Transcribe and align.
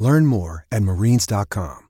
Learn 0.00 0.24
more 0.24 0.66
at 0.72 0.82
marines.com. 0.82 1.86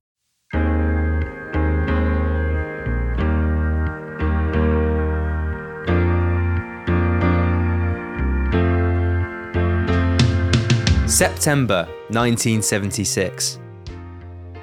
September 11.06 11.84
1976. 12.08 13.60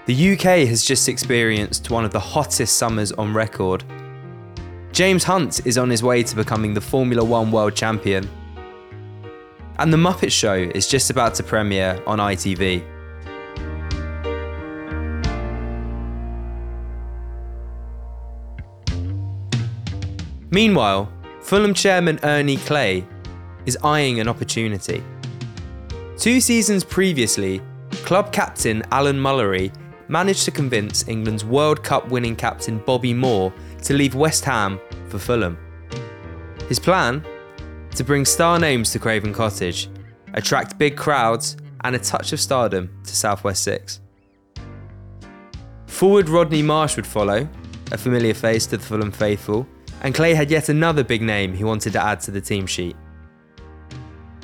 The 0.05 0.33
UK 0.33 0.67
has 0.67 0.83
just 0.83 1.07
experienced 1.07 1.89
one 1.89 2.03
of 2.03 2.11
the 2.11 2.19
hottest 2.19 2.77
summers 2.77 3.13
on 3.13 3.33
record. 3.33 3.85
James 4.91 5.23
Hunt 5.23 5.65
is 5.65 5.77
on 5.77 5.89
his 5.89 6.03
way 6.03 6.21
to 6.23 6.35
becoming 6.35 6.73
the 6.73 6.81
Formula 6.81 7.23
One 7.23 7.51
world 7.51 7.75
champion. 7.75 8.29
And 9.79 9.93
The 9.93 9.97
Muppet 9.97 10.31
Show 10.31 10.55
is 10.55 10.87
just 10.87 11.09
about 11.09 11.33
to 11.35 11.43
premiere 11.43 12.01
on 12.05 12.19
ITV. 12.19 12.96
Meanwhile, 20.57 21.07
Fulham 21.41 21.75
chairman 21.75 22.19
Ernie 22.23 22.57
Clay 22.57 23.05
is 23.67 23.77
eyeing 23.83 24.19
an 24.19 24.27
opportunity. 24.27 25.03
Two 26.17 26.41
seasons 26.41 26.83
previously, 26.83 27.61
club 28.03 28.33
captain 28.33 28.81
Alan 28.91 29.17
Mullery 29.19 29.71
managed 30.07 30.45
to 30.45 30.49
convince 30.49 31.07
England's 31.07 31.45
World 31.45 31.83
Cup 31.83 32.09
winning 32.09 32.35
captain 32.35 32.79
Bobby 32.79 33.13
Moore 33.13 33.53
to 33.83 33.93
leave 33.93 34.15
West 34.15 34.45
Ham 34.45 34.79
for 35.09 35.19
Fulham. 35.19 35.59
His 36.67 36.79
plan? 36.79 37.23
To 37.91 38.03
bring 38.03 38.25
star 38.25 38.57
names 38.57 38.91
to 38.93 38.97
Craven 38.97 39.33
Cottage, 39.33 39.89
attract 40.33 40.79
big 40.79 40.97
crowds, 40.97 41.55
and 41.83 41.95
a 41.95 41.99
touch 41.99 42.33
of 42.33 42.39
stardom 42.39 42.89
to 43.03 43.15
Southwest 43.15 43.61
6. 43.61 43.99
Forward 45.85 46.29
Rodney 46.29 46.63
Marsh 46.63 46.95
would 46.95 47.05
follow, 47.05 47.47
a 47.91 47.97
familiar 47.99 48.33
face 48.33 48.65
to 48.65 48.77
the 48.77 48.83
Fulham 48.83 49.11
faithful, 49.11 49.67
and 50.01 50.13
Clay 50.13 50.33
had 50.33 50.51
yet 50.51 50.67
another 50.69 51.03
big 51.03 51.21
name 51.21 51.53
he 51.53 51.63
wanted 51.63 51.93
to 51.93 52.01
add 52.01 52.19
to 52.21 52.31
the 52.31 52.41
team 52.41 52.67
sheet. 52.67 52.95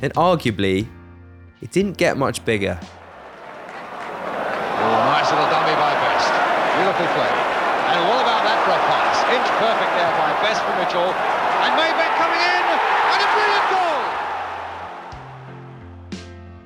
And 0.01 0.13
arguably, 0.15 0.87
it 1.61 1.71
didn't 1.71 1.97
get 1.97 2.17
much 2.17 2.43
bigger. 2.43 2.79
Oh, 2.81 2.85
nice 5.07 5.31
little 5.31 5.47
dummy 5.47 5.75
by 5.79 5.93
Best. 5.95 6.27
Beautiful 6.75 7.07
play. 7.15 7.31
And 7.93 8.01
what 8.09 8.19
about 8.19 8.43
that 8.43 8.59
drop 8.65 8.81
pass? 8.83 9.23
Inch 9.31 9.47
perfect 9.63 9.91
there 9.95 10.11
by 10.19 10.35
Best 10.43 10.59
for 10.65 10.75
Mitchell. 10.75 11.07
And 11.63 11.71
Maybank 11.79 12.13
coming 12.19 12.41
in. 12.43 12.63
And 13.13 13.21
a 13.23 13.27
brilliant 13.31 13.67
goal. 13.71 14.03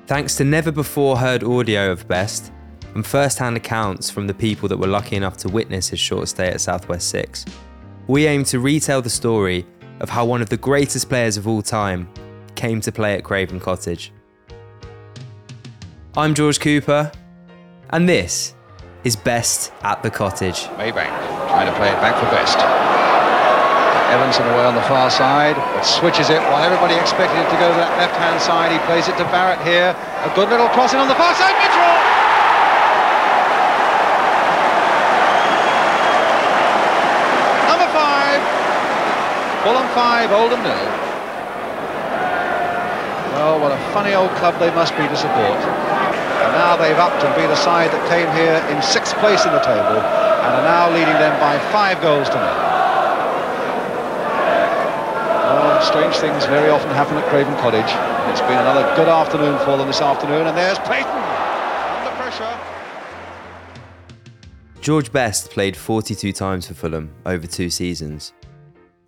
Thanks 0.06 0.34
to 0.36 0.44
never 0.44 0.72
before 0.72 1.18
heard 1.18 1.44
audio 1.44 1.92
of 1.92 2.08
Best 2.08 2.50
and 2.94 3.06
first 3.06 3.38
hand 3.38 3.56
accounts 3.56 4.10
from 4.10 4.26
the 4.26 4.34
people 4.34 4.68
that 4.68 4.78
were 4.78 4.88
lucky 4.88 5.14
enough 5.14 5.36
to 5.36 5.48
witness 5.48 5.90
his 5.90 6.00
short 6.00 6.26
stay 6.28 6.48
at 6.48 6.60
Southwest 6.60 7.08
6, 7.10 7.44
we 8.08 8.26
aim 8.26 8.42
to 8.42 8.58
retell 8.58 9.02
the 9.02 9.10
story 9.10 9.66
of 10.00 10.08
how 10.08 10.24
one 10.24 10.40
of 10.40 10.48
the 10.48 10.56
greatest 10.56 11.10
players 11.10 11.36
of 11.36 11.46
all 11.46 11.60
time 11.60 12.08
came 12.54 12.80
to 12.80 12.90
play 12.90 13.14
at 13.14 13.22
Craven 13.22 13.60
Cottage. 13.60 14.10
I'm 16.16 16.34
George 16.34 16.58
Cooper, 16.58 17.12
and 17.90 18.08
this 18.08 18.54
is 19.04 19.14
Best 19.14 19.72
at 19.82 20.02
the 20.02 20.10
Cottage. 20.10 20.64
Maybank 20.80 21.12
trying 21.52 21.66
to 21.68 21.76
play 21.76 21.88
it 21.88 22.00
back 22.00 22.16
for 22.16 22.30
Best. 22.32 22.58
Evanson 24.08 24.46
away 24.46 24.64
on 24.64 24.74
the 24.74 24.82
far 24.88 25.10
side, 25.10 25.54
but 25.54 25.82
switches 25.82 26.30
it 26.30 26.40
while 26.48 26.64
everybody 26.64 26.94
expected 26.94 27.36
it 27.36 27.50
to 27.50 27.60
go 27.60 27.68
to 27.68 27.76
that 27.76 27.92
left-hand 27.98 28.40
side. 28.40 28.72
He 28.72 28.78
plays 28.88 29.06
it 29.06 29.18
to 29.18 29.24
Barrett 29.24 29.60
here. 29.60 29.92
A 30.24 30.34
good 30.34 30.48
little 30.48 30.68
crossing 30.68 30.98
on 30.98 31.08
the 31.08 31.14
far 31.14 31.34
side. 31.34 31.77
5 39.98 40.30
Oldham 40.30 40.62
nil. 40.62 40.78
Well, 43.34 43.58
what 43.58 43.72
a 43.72 43.80
funny 43.90 44.14
old 44.14 44.30
club 44.38 44.54
they 44.60 44.70
must 44.70 44.94
be 44.94 45.02
to 45.02 45.16
support. 45.16 45.58
And 45.58 46.52
now 46.54 46.76
they've 46.78 46.96
upped 46.96 47.24
and 47.26 47.34
be 47.34 47.42
the 47.42 47.58
side 47.58 47.90
that 47.90 48.02
came 48.06 48.30
here 48.38 48.62
in 48.70 48.80
sixth 48.80 49.18
place 49.18 49.42
in 49.44 49.50
the 49.50 49.58
table 49.58 49.98
and 49.98 50.50
are 50.54 50.62
now 50.62 50.86
leading 50.94 51.18
them 51.18 51.34
by 51.42 51.58
five 51.74 52.00
goals 52.00 52.30
to 52.30 52.38
nil. 52.38 52.58
Oh, 55.50 55.82
strange 55.82 56.14
things 56.22 56.46
very 56.46 56.70
often 56.70 56.90
happen 56.94 57.16
at 57.16 57.26
Craven 57.26 57.56
Cottage. 57.58 57.90
It's 58.30 58.42
been 58.46 58.62
another 58.62 58.86
good 58.94 59.08
afternoon 59.08 59.58
for 59.66 59.76
them 59.76 59.88
this 59.88 60.00
afternoon, 60.00 60.46
and 60.46 60.56
there's 60.56 60.78
Peyton 60.86 61.10
under 61.10 62.14
pressure. 62.14 62.54
George 64.80 65.10
Best 65.10 65.50
played 65.50 65.76
42 65.76 66.32
times 66.32 66.68
for 66.68 66.74
Fulham 66.74 67.10
over 67.26 67.48
two 67.48 67.68
seasons, 67.68 68.32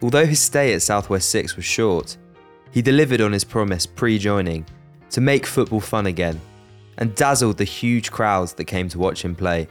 Although 0.03 0.27
his 0.27 0.41
stay 0.41 0.73
at 0.73 0.83
Southwest 0.83 1.29
6 1.31 1.57
was 1.57 1.65
short, 1.65 2.17
he 2.71 2.81
delivered 2.81 3.21
on 3.21 3.33
his 3.33 3.45
promise 3.45 3.85
pre 3.85 4.19
joining 4.19 4.65
to 5.11 5.21
make 5.21 5.45
football 5.45 5.81
fun 5.81 6.07
again 6.07 6.41
and 6.99 7.15
dazzled 7.15 7.59
the 7.59 7.65
huge 7.65 8.11
crowds 8.11 8.55
that 8.55 8.65
came 8.65 8.89
to 8.89 8.99
watch 8.99 9.25
him 9.25 9.35
play. 9.35 9.69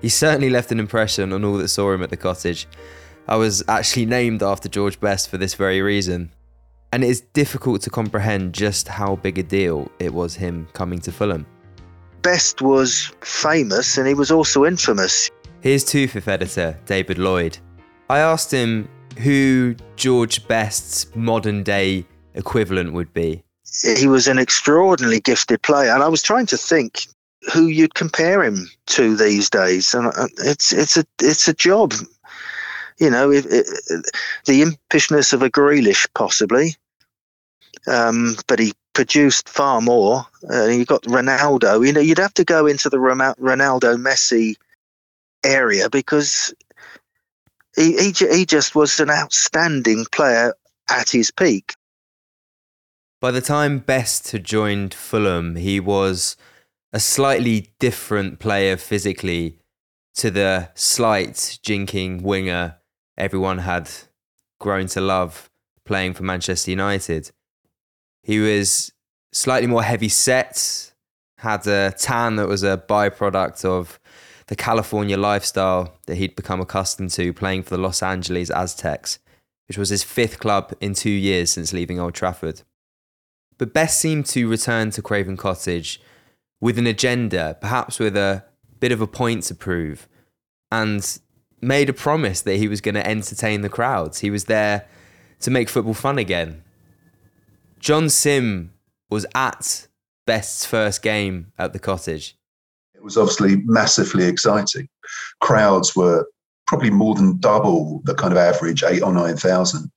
He 0.00 0.08
certainly 0.08 0.50
left 0.50 0.72
an 0.72 0.78
impression 0.78 1.32
on 1.32 1.44
all 1.44 1.56
that 1.58 1.68
saw 1.68 1.92
him 1.92 2.02
at 2.02 2.10
the 2.10 2.16
cottage. 2.16 2.68
I 3.28 3.36
was 3.36 3.62
actually 3.68 4.06
named 4.06 4.42
after 4.42 4.68
George 4.68 4.98
Best 5.00 5.28
for 5.28 5.38
this 5.38 5.54
very 5.54 5.80
reason. 5.80 6.32
And 6.92 7.02
it 7.02 7.10
is 7.10 7.20
difficult 7.20 7.80
to 7.82 7.90
comprehend 7.90 8.52
just 8.52 8.86
how 8.86 9.16
big 9.16 9.38
a 9.38 9.42
deal 9.42 9.90
it 9.98 10.12
was 10.12 10.34
him 10.34 10.68
coming 10.72 10.98
to 11.00 11.12
Fulham. 11.12 11.46
Best 12.20 12.60
was 12.60 13.12
famous 13.22 13.96
and 13.96 14.06
he 14.06 14.14
was 14.14 14.30
also 14.30 14.66
infamous. 14.66 15.30
Here's 15.60 15.84
TOOFIF 15.84 16.28
editor 16.28 16.78
David 16.84 17.18
Lloyd. 17.18 17.58
I 18.10 18.18
asked 18.18 18.50
him 18.50 18.88
who 19.18 19.74
George 19.96 20.46
Best's 20.48 21.06
modern 21.14 21.62
day 21.62 22.04
equivalent 22.34 22.92
would 22.92 23.12
be. 23.12 23.42
He 23.96 24.06
was 24.06 24.28
an 24.28 24.38
extraordinarily 24.38 25.20
gifted 25.20 25.62
player, 25.62 25.92
and 25.92 26.02
I 26.02 26.08
was 26.08 26.22
trying 26.22 26.46
to 26.46 26.56
think 26.56 27.06
who 27.52 27.66
you'd 27.66 27.94
compare 27.94 28.42
him 28.42 28.70
to 28.86 29.16
these 29.16 29.48
days, 29.50 29.94
and 29.94 30.08
uh, 30.08 30.28
it's 30.38 30.72
it's 30.72 30.96
a 30.96 31.04
it's 31.20 31.48
a 31.48 31.54
job. 31.54 31.94
You 32.98 33.10
know, 33.10 33.30
it, 33.32 33.46
it, 33.46 33.66
the 34.44 34.62
impishness 34.62 35.32
of 35.32 35.42
a 35.42 35.50
Grealish, 35.50 36.06
possibly, 36.14 36.76
um, 37.86 38.36
but 38.46 38.58
he 38.58 38.74
produced 38.92 39.48
far 39.48 39.80
more. 39.80 40.26
Uh, 40.50 40.66
you 40.66 40.84
got 40.84 41.02
Ronaldo. 41.04 41.84
You 41.84 41.92
know, 41.92 42.00
you'd 42.00 42.18
have 42.18 42.34
to 42.34 42.44
go 42.44 42.66
into 42.66 42.90
the 42.90 42.98
Ronaldo 42.98 43.96
Messi 43.96 44.54
area 45.44 45.90
because 45.90 46.54
he, 47.76 47.96
he 47.96 48.12
he 48.12 48.46
just 48.46 48.74
was 48.74 49.00
an 49.00 49.10
outstanding 49.10 50.04
player 50.12 50.54
at 50.88 51.10
his 51.10 51.30
peak. 51.30 51.74
By 53.20 53.30
the 53.30 53.40
time 53.40 53.78
Best 53.78 54.32
had 54.32 54.44
joined 54.44 54.92
Fulham, 54.92 55.56
he 55.56 55.78
was 55.78 56.36
a 56.92 57.00
slightly 57.00 57.72
different 57.78 58.38
player 58.40 58.76
physically 58.76 59.58
to 60.16 60.30
the 60.30 60.70
slight 60.74 61.34
jinking 61.64 62.22
winger 62.22 62.76
everyone 63.16 63.58
had 63.58 63.90
grown 64.60 64.86
to 64.86 65.00
love 65.00 65.50
playing 65.84 66.14
for 66.14 66.22
Manchester 66.22 66.70
United. 66.70 67.30
He 68.22 68.38
was 68.38 68.92
slightly 69.32 69.66
more 69.66 69.82
heavy 69.82 70.08
set, 70.08 70.92
had 71.38 71.66
a 71.66 71.92
tan 71.96 72.36
that 72.36 72.48
was 72.48 72.62
a 72.62 72.82
byproduct 72.88 73.64
of 73.64 73.98
the 74.52 74.56
California 74.56 75.16
lifestyle 75.16 75.96
that 76.04 76.16
he'd 76.16 76.36
become 76.36 76.60
accustomed 76.60 77.08
to 77.08 77.32
playing 77.32 77.62
for 77.62 77.70
the 77.74 77.82
Los 77.82 78.02
Angeles 78.02 78.50
Aztecs, 78.50 79.18
which 79.66 79.78
was 79.78 79.88
his 79.88 80.02
fifth 80.02 80.38
club 80.40 80.74
in 80.78 80.92
two 80.92 81.08
years 81.08 81.50
since 81.50 81.72
leaving 81.72 81.98
Old 81.98 82.12
Trafford. 82.12 82.60
But 83.56 83.72
Best 83.72 83.98
seemed 83.98 84.26
to 84.26 84.46
return 84.50 84.90
to 84.90 85.00
Craven 85.00 85.38
Cottage 85.38 86.02
with 86.60 86.76
an 86.76 86.86
agenda, 86.86 87.56
perhaps 87.62 87.98
with 87.98 88.14
a 88.14 88.44
bit 88.78 88.92
of 88.92 89.00
a 89.00 89.06
point 89.06 89.44
to 89.44 89.54
prove, 89.54 90.06
and 90.70 91.18
made 91.62 91.88
a 91.88 91.94
promise 91.94 92.42
that 92.42 92.56
he 92.56 92.68
was 92.68 92.82
going 92.82 92.96
to 92.96 93.06
entertain 93.06 93.62
the 93.62 93.70
crowds. 93.70 94.18
He 94.18 94.28
was 94.30 94.44
there 94.44 94.86
to 95.40 95.50
make 95.50 95.70
football 95.70 95.94
fun 95.94 96.18
again. 96.18 96.62
John 97.78 98.10
Sim 98.10 98.74
was 99.08 99.24
at 99.34 99.88
Best's 100.26 100.66
first 100.66 101.00
game 101.00 101.52
at 101.58 101.72
the 101.72 101.78
cottage. 101.78 102.36
It 103.02 103.04
was 103.04 103.16
obviously 103.16 103.56
massively 103.64 104.26
exciting. 104.26 104.88
Crowds 105.40 105.96
were 105.96 106.24
probably 106.68 106.90
more 106.90 107.16
than 107.16 107.40
double 107.40 108.00
the 108.04 108.14
kind 108.14 108.32
of 108.32 108.38
average, 108.38 108.84
eight 108.84 109.02
or 109.02 109.12
9,000. 109.12 109.90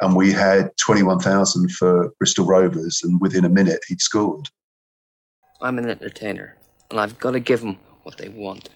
And 0.00 0.16
we 0.16 0.32
had 0.32 0.70
21,000 0.78 1.70
for 1.70 2.10
Bristol 2.16 2.46
Rovers, 2.46 3.02
and 3.04 3.20
within 3.20 3.44
a 3.44 3.50
minute, 3.50 3.80
he'd 3.88 4.00
scored. 4.00 4.48
I'm 5.60 5.76
an 5.76 5.90
entertainer, 5.90 6.56
and 6.90 6.98
I've 6.98 7.18
got 7.18 7.32
to 7.32 7.40
give 7.40 7.60
them 7.60 7.76
what 8.04 8.16
they 8.16 8.30
want. 8.30 8.70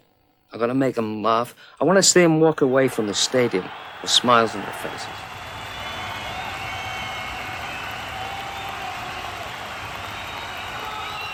I've 0.52 0.61
got 0.61 0.66
to 0.66 0.75
make 0.75 0.96
them 0.96 1.22
laugh. 1.22 1.55
I 1.81 1.84
want 1.84 1.96
to 1.96 2.02
see 2.02 2.20
them 2.20 2.40
walk 2.40 2.61
away 2.61 2.88
from 2.88 3.06
the 3.06 3.14
stadium 3.14 3.66
with 4.02 4.11
smiles 4.11 4.55
on 4.55 4.61
their 4.61 4.72
faces. 4.72 5.34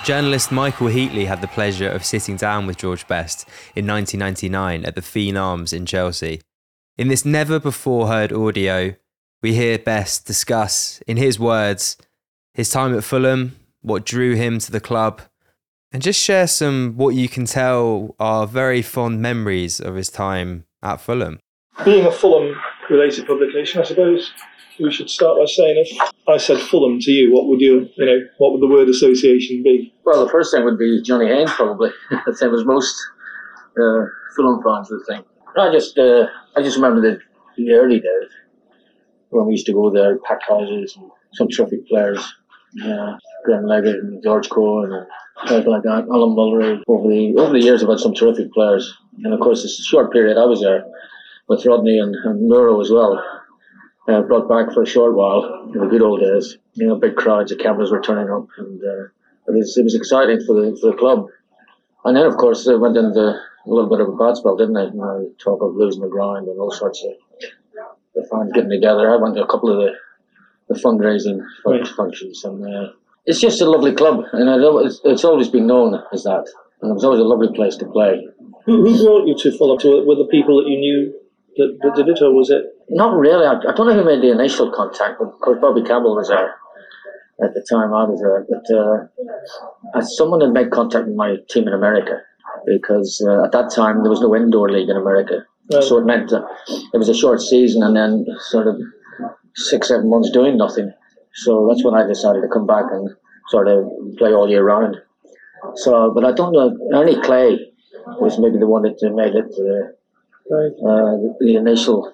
Journalist 0.05 0.51
Michael 0.51 0.87
Heatley 0.87 1.27
had 1.27 1.43
the 1.43 1.47
pleasure 1.47 1.89
of 1.89 2.07
sitting 2.07 2.37
down 2.37 2.67
with 2.67 2.79
George 2.79 3.07
Best 3.07 3.47
in 3.77 3.87
1999 3.87 4.87
at 4.87 4.95
the 4.95 5.03
Phene 5.03 5.39
Arms 5.39 5.75
in 5.75 5.85
Chelsea. 5.85 6.41
In 6.97 7.09
this 7.09 7.27
never 7.27 7.61
before 7.61 8.09
heard 8.09 8.33
audio, 8.33 8.95
we 9.43 9.53
hear 9.53 9.79
Best 9.79 10.27
discuss, 10.27 11.03
in 11.07 11.19
his 11.19 11.39
words, 11.39 11.99
his 12.55 12.71
time 12.71 12.97
at 12.97 13.05
Fulham, 13.05 13.57
what 13.83 14.07
drew 14.07 14.35
him 14.35 14.59
to 14.61 14.73
the 14.73 14.81
club, 14.81 15.21
and 15.93 16.03
just 16.03 16.21
share 16.21 16.47
some 16.47 16.95
what 16.97 17.15
you 17.15 17.29
can 17.29 17.45
tell 17.45 18.17
are 18.19 18.47
very 18.47 18.81
fond 18.81 19.21
memories 19.21 19.81
of 19.81 19.97
his 19.97 20.09
time 20.09 20.65
at 20.83 21.01
Fulham. 21.01 21.39
Being 21.85 22.07
a 22.07 22.13
Fulham 22.13 22.59
related 22.89 23.27
publication, 23.27 23.83
I 23.83 23.85
suppose 23.85 24.33
we 24.81 24.93
should 24.93 25.11
start 25.11 25.39
by 25.39 25.45
saying 25.47 25.85
if 25.87 26.13
I 26.29 26.37
said 26.37 26.59
Fulham 26.59 26.99
to 27.01 27.11
you, 27.11 27.33
what 27.33 27.47
would 27.47 27.61
you, 27.61 27.89
you 27.97 28.07
know, 28.07 28.19
what 28.39 28.53
would 28.53 28.61
the 28.61 28.67
word 28.67 28.89
association 28.89 29.63
be? 29.63 29.95
Well, 30.05 30.25
the 30.25 30.31
first 30.31 30.53
thing 30.53 30.65
would 30.65 30.79
be 30.79 31.03
Johnny 31.03 31.27
Haynes, 31.27 31.53
probably. 31.53 31.91
the 32.27 32.35
same 32.35 32.55
as 32.55 32.65
most 32.65 32.95
uh, 33.81 34.05
Fulham 34.37 34.63
fans 34.63 34.91
would 34.91 35.03
think. 35.09 35.27
I 35.57 35.71
just, 35.73 35.99
uh, 35.99 36.27
I 36.57 36.63
just 36.63 36.77
remember 36.77 37.01
the, 37.01 37.19
the 37.57 37.73
early 37.73 38.01
days 38.01 38.31
when 39.31 39.47
we 39.47 39.53
used 39.53 39.67
to 39.67 39.73
go 39.73 39.91
there, 39.91 40.19
packed 40.19 40.45
houses, 40.49 40.97
and 40.97 41.11
some 41.35 41.49
terrific 41.49 41.87
players, 41.89 42.19
uh, 42.85 43.17
Graham 43.45 43.65
Leggat 43.65 44.01
and 44.01 44.23
George 44.23 44.49
Cohen 44.49 44.93
and 44.93 45.07
guys 45.49 45.67
like 45.67 45.83
that, 45.83 46.07
Alan 46.11 46.37
Mullery. 46.37 46.83
Over 46.87 47.09
the 47.09 47.35
over 47.37 47.53
the 47.53 47.61
years, 47.61 47.83
I've 47.83 47.89
had 47.89 47.99
some 47.99 48.15
terrific 48.15 48.53
players, 48.53 48.93
and 49.23 49.33
of 49.33 49.41
course, 49.41 49.65
it's 49.65 49.79
a 49.79 49.83
short 49.83 50.13
period 50.13 50.37
I 50.37 50.45
was 50.45 50.61
there 50.61 50.85
with 51.49 51.65
Rodney 51.67 51.99
and, 51.99 52.15
and 52.15 52.51
Mooro 52.51 52.81
as 52.81 52.91
well. 52.91 53.23
Uh, 54.11 54.23
brought 54.23 54.49
back 54.49 54.75
for 54.75 54.83
a 54.83 54.87
short 54.87 55.15
while 55.15 55.71
in 55.73 55.79
the 55.79 55.87
good 55.87 56.03
old 56.03 56.21
days. 56.21 56.59
You 56.75 56.89
know, 56.89 56.97
big 56.97 57.15
crowds, 57.15 57.51
the 57.51 57.57
cameras 57.57 57.93
were 57.93 58.01
turning 58.01 58.33
up, 58.33 58.49
and 58.59 58.83
uh, 58.83 59.05
it 59.47 59.55
was 59.55 59.77
it 59.77 59.85
was 59.85 59.95
exciting 59.95 60.41
for 60.45 60.55
the 60.61 60.77
for 60.81 60.91
the 60.91 60.97
club. 60.97 61.27
And 62.05 62.17
then, 62.17 62.27
of 62.27 62.37
course, 62.37 62.67
it 62.67 62.81
went 62.81 62.97
into 62.97 63.21
a 63.21 63.41
little 63.67 63.89
bit 63.89 64.01
of 64.01 64.09
a 64.09 64.17
bad 64.17 64.37
spell, 64.37 64.57
didn't 64.57 64.77
it? 64.77 64.95
You 64.95 65.01
know, 65.01 65.31
talk 65.39 65.63
of 65.63 65.77
losing 65.77 66.03
the 66.03 66.09
ground 66.09 66.49
and 66.49 66.59
all 66.59 66.73
sorts 66.73 67.05
of 67.05 67.13
the 68.15 68.27
fans 68.29 68.51
getting 68.53 68.71
together. 68.71 69.13
I 69.13 69.17
went 69.17 69.37
to 69.37 69.45
a 69.45 69.47
couple 69.47 69.71
of 69.71 69.79
the 69.79 70.75
the 70.75 70.81
fundraising 70.81 71.45
right. 71.65 71.87
functions, 71.87 72.43
and 72.45 72.65
uh, 72.65 72.93
it's 73.27 73.41
just 73.41 73.61
a 73.61 73.71
lovely 73.71 73.93
club, 73.93 74.25
and 74.33 74.49
it's, 74.87 75.01
it's 75.05 75.25
always 75.25 75.49
been 75.49 75.67
known 75.69 76.03
as 76.13 76.25
that. 76.25 76.47
And 76.81 76.91
it 76.91 76.95
was 76.95 77.05
always 77.05 77.21
a 77.21 77.25
lovely 77.25 77.55
place 77.55 77.77
to 77.77 77.87
play. 77.87 78.27
Who, 78.65 78.87
who 78.87 79.05
brought 79.05 79.29
you 79.29 79.37
to 79.37 79.57
Fulham? 79.57 79.79
To, 79.79 80.05
were 80.07 80.17
the 80.17 80.29
people 80.31 80.63
that 80.63 80.69
you 80.69 80.79
knew 80.79 81.20
that 81.57 81.93
did 81.97 82.09
it, 82.09 82.23
or 82.23 82.33
was 82.35 82.51
it? 82.51 82.65
Not 82.89 83.15
really. 83.15 83.47
I, 83.47 83.55
I, 83.55 83.75
don't 83.75 83.87
know 83.87 83.95
who 83.95 84.05
made 84.05 84.23
the 84.23 84.33
initial 84.33 84.71
contact, 84.71 85.19
course 85.19 85.59
Bobby 85.61 85.83
Campbell 85.83 86.17
was 86.17 86.29
there 86.29 86.55
at 87.43 87.55
the 87.55 87.65
time 87.69 87.93
I 87.95 88.05
was 88.05 88.21
there. 88.21 88.47
But 88.49 89.99
uh, 89.99 90.03
someone 90.03 90.41
had 90.41 90.53
made 90.53 90.71
contact 90.71 91.07
with 91.07 91.17
my 91.17 91.37
team 91.49 91.67
in 91.69 91.75
America 91.75 92.21
because 92.67 93.25
uh, 93.27 93.45
at 93.45 93.53
that 93.53 93.73
time 93.75 94.03
there 94.03 94.11
was 94.11 94.21
no 94.21 94.35
indoor 94.37 94.71
league 94.71 94.89
in 94.89 94.97
America. 94.97 95.47
Right. 95.73 95.83
So 95.83 95.99
it 95.99 96.05
meant 96.05 96.33
it 96.33 96.99
was 96.99 97.09
a 97.09 97.15
short 97.15 97.41
season 97.41 97.83
and 97.83 97.97
then 97.97 98.27
sort 98.51 98.67
of 98.67 98.77
six, 99.55 99.89
seven 99.89 100.11
months 100.11 100.31
doing 100.31 100.57
nothing. 100.57 100.93
So 101.35 101.69
that's 101.69 101.85
when 101.85 101.95
I 101.95 102.07
decided 102.07 102.43
to 102.43 102.49
come 102.49 102.67
back 102.67 102.85
and 102.91 103.09
sort 103.49 103.69
of 103.69 103.89
play 104.19 104.33
all 104.33 104.49
year 104.49 104.65
round. 104.65 104.97
So, 105.77 106.13
but 106.15 106.25
I 106.25 106.33
don't 106.33 106.53
know. 106.53 106.77
Ernie 106.95 107.21
Clay 107.23 107.59
was 108.19 108.39
maybe 108.39 108.59
the 108.59 108.67
one 108.67 108.83
that 108.83 108.99
made 109.15 109.35
it 109.35 109.45
uh, 109.45 109.93
right. 110.51 110.73
uh, 110.85 111.17
the 111.41 111.57
initial 111.57 112.13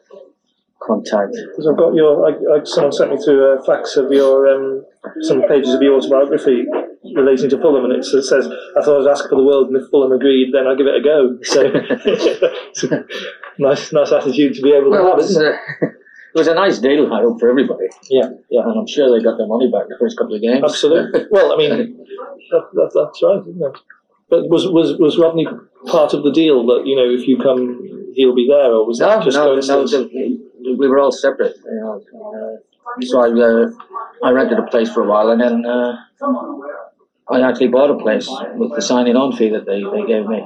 contact. 0.82 1.32
Because 1.50 1.66
I've 1.66 1.76
got 1.76 1.94
your, 1.94 2.26
I, 2.26 2.60
I, 2.60 2.64
someone 2.64 2.92
sent 2.92 3.10
me 3.10 3.18
through 3.22 3.44
a 3.44 3.64
fax 3.64 3.96
of 3.96 4.12
your 4.12 4.48
um, 4.48 4.84
some 5.22 5.42
pages 5.48 5.74
of 5.74 5.82
your 5.82 5.94
autobiography 5.96 6.64
relating 7.14 7.50
to 7.50 7.58
Fulham, 7.58 7.84
and 7.84 7.94
it 7.94 8.04
says, 8.04 8.48
"I 8.78 8.84
thought 8.84 9.06
I'd 9.06 9.10
ask 9.10 9.28
for 9.28 9.36
the 9.36 9.44
world, 9.44 9.68
and 9.68 9.76
if 9.76 9.88
Fulham 9.90 10.12
agreed, 10.12 10.52
then 10.52 10.66
I'd 10.66 10.78
give 10.78 10.86
it 10.86 10.94
a 10.94 11.02
go." 11.02 11.38
So, 11.42 13.04
nice, 13.58 13.92
nice 13.92 14.12
attitude 14.12 14.54
to 14.54 14.62
be 14.62 14.72
able 14.72 14.90
well, 14.90 15.16
to 15.16 15.22
have 15.22 15.92
it 16.36 16.40
was 16.40 16.48
a 16.48 16.54
nice 16.54 16.78
deal, 16.78 17.10
I 17.12 17.22
hope, 17.22 17.40
for 17.40 17.48
everybody. 17.48 17.86
Yeah, 18.10 18.28
yeah. 18.50 18.62
And 18.62 18.78
I'm 18.78 18.86
sure 18.86 19.10
they 19.10 19.24
got 19.24 19.38
their 19.38 19.46
money 19.46 19.70
back 19.70 19.88
the 19.88 19.96
first 19.98 20.18
couple 20.18 20.34
of 20.34 20.42
games. 20.42 20.62
Absolutely. 20.62 21.24
well, 21.30 21.52
I 21.52 21.56
mean, 21.56 21.96
that, 22.50 22.68
that, 22.74 22.90
that's 22.94 23.22
right, 23.22 23.40
isn't 23.40 23.62
it? 23.62 23.80
But 24.28 24.50
was, 24.50 24.66
was, 24.66 24.98
was 24.98 25.16
Rodney 25.16 25.46
part 25.86 26.12
of 26.12 26.24
the 26.24 26.32
deal 26.32 26.66
that, 26.66 26.82
you 26.84 26.96
know, 26.96 27.08
if 27.08 27.26
you 27.26 27.38
come, 27.38 27.95
he'll 28.16 28.34
be 28.34 28.48
there, 28.48 28.72
or 28.72 28.86
was 28.86 28.98
no, 28.98 29.08
that 29.08 29.24
just 29.24 29.36
no, 29.36 29.54
no, 29.54 29.86
the, 29.86 30.76
we 30.78 30.88
were 30.88 30.98
all 30.98 31.12
separate. 31.12 31.56
You 31.64 31.80
know, 31.80 32.02
uh, 32.26 33.02
so 33.02 33.20
I, 33.20 33.28
uh, 33.28 33.70
I 34.24 34.30
rented 34.32 34.58
a 34.58 34.62
place 34.64 34.90
for 34.92 35.02
a 35.04 35.06
while, 35.06 35.30
and 35.30 35.40
then 35.40 35.64
uh, 35.66 35.96
I 37.28 37.40
actually 37.42 37.68
bought 37.68 37.90
a 37.90 37.98
place 37.98 38.28
with 38.54 38.74
the 38.74 38.80
signing 38.80 39.16
on 39.16 39.36
fee 39.36 39.50
that 39.50 39.66
they, 39.66 39.82
they 39.82 40.06
gave 40.06 40.26
me. 40.26 40.38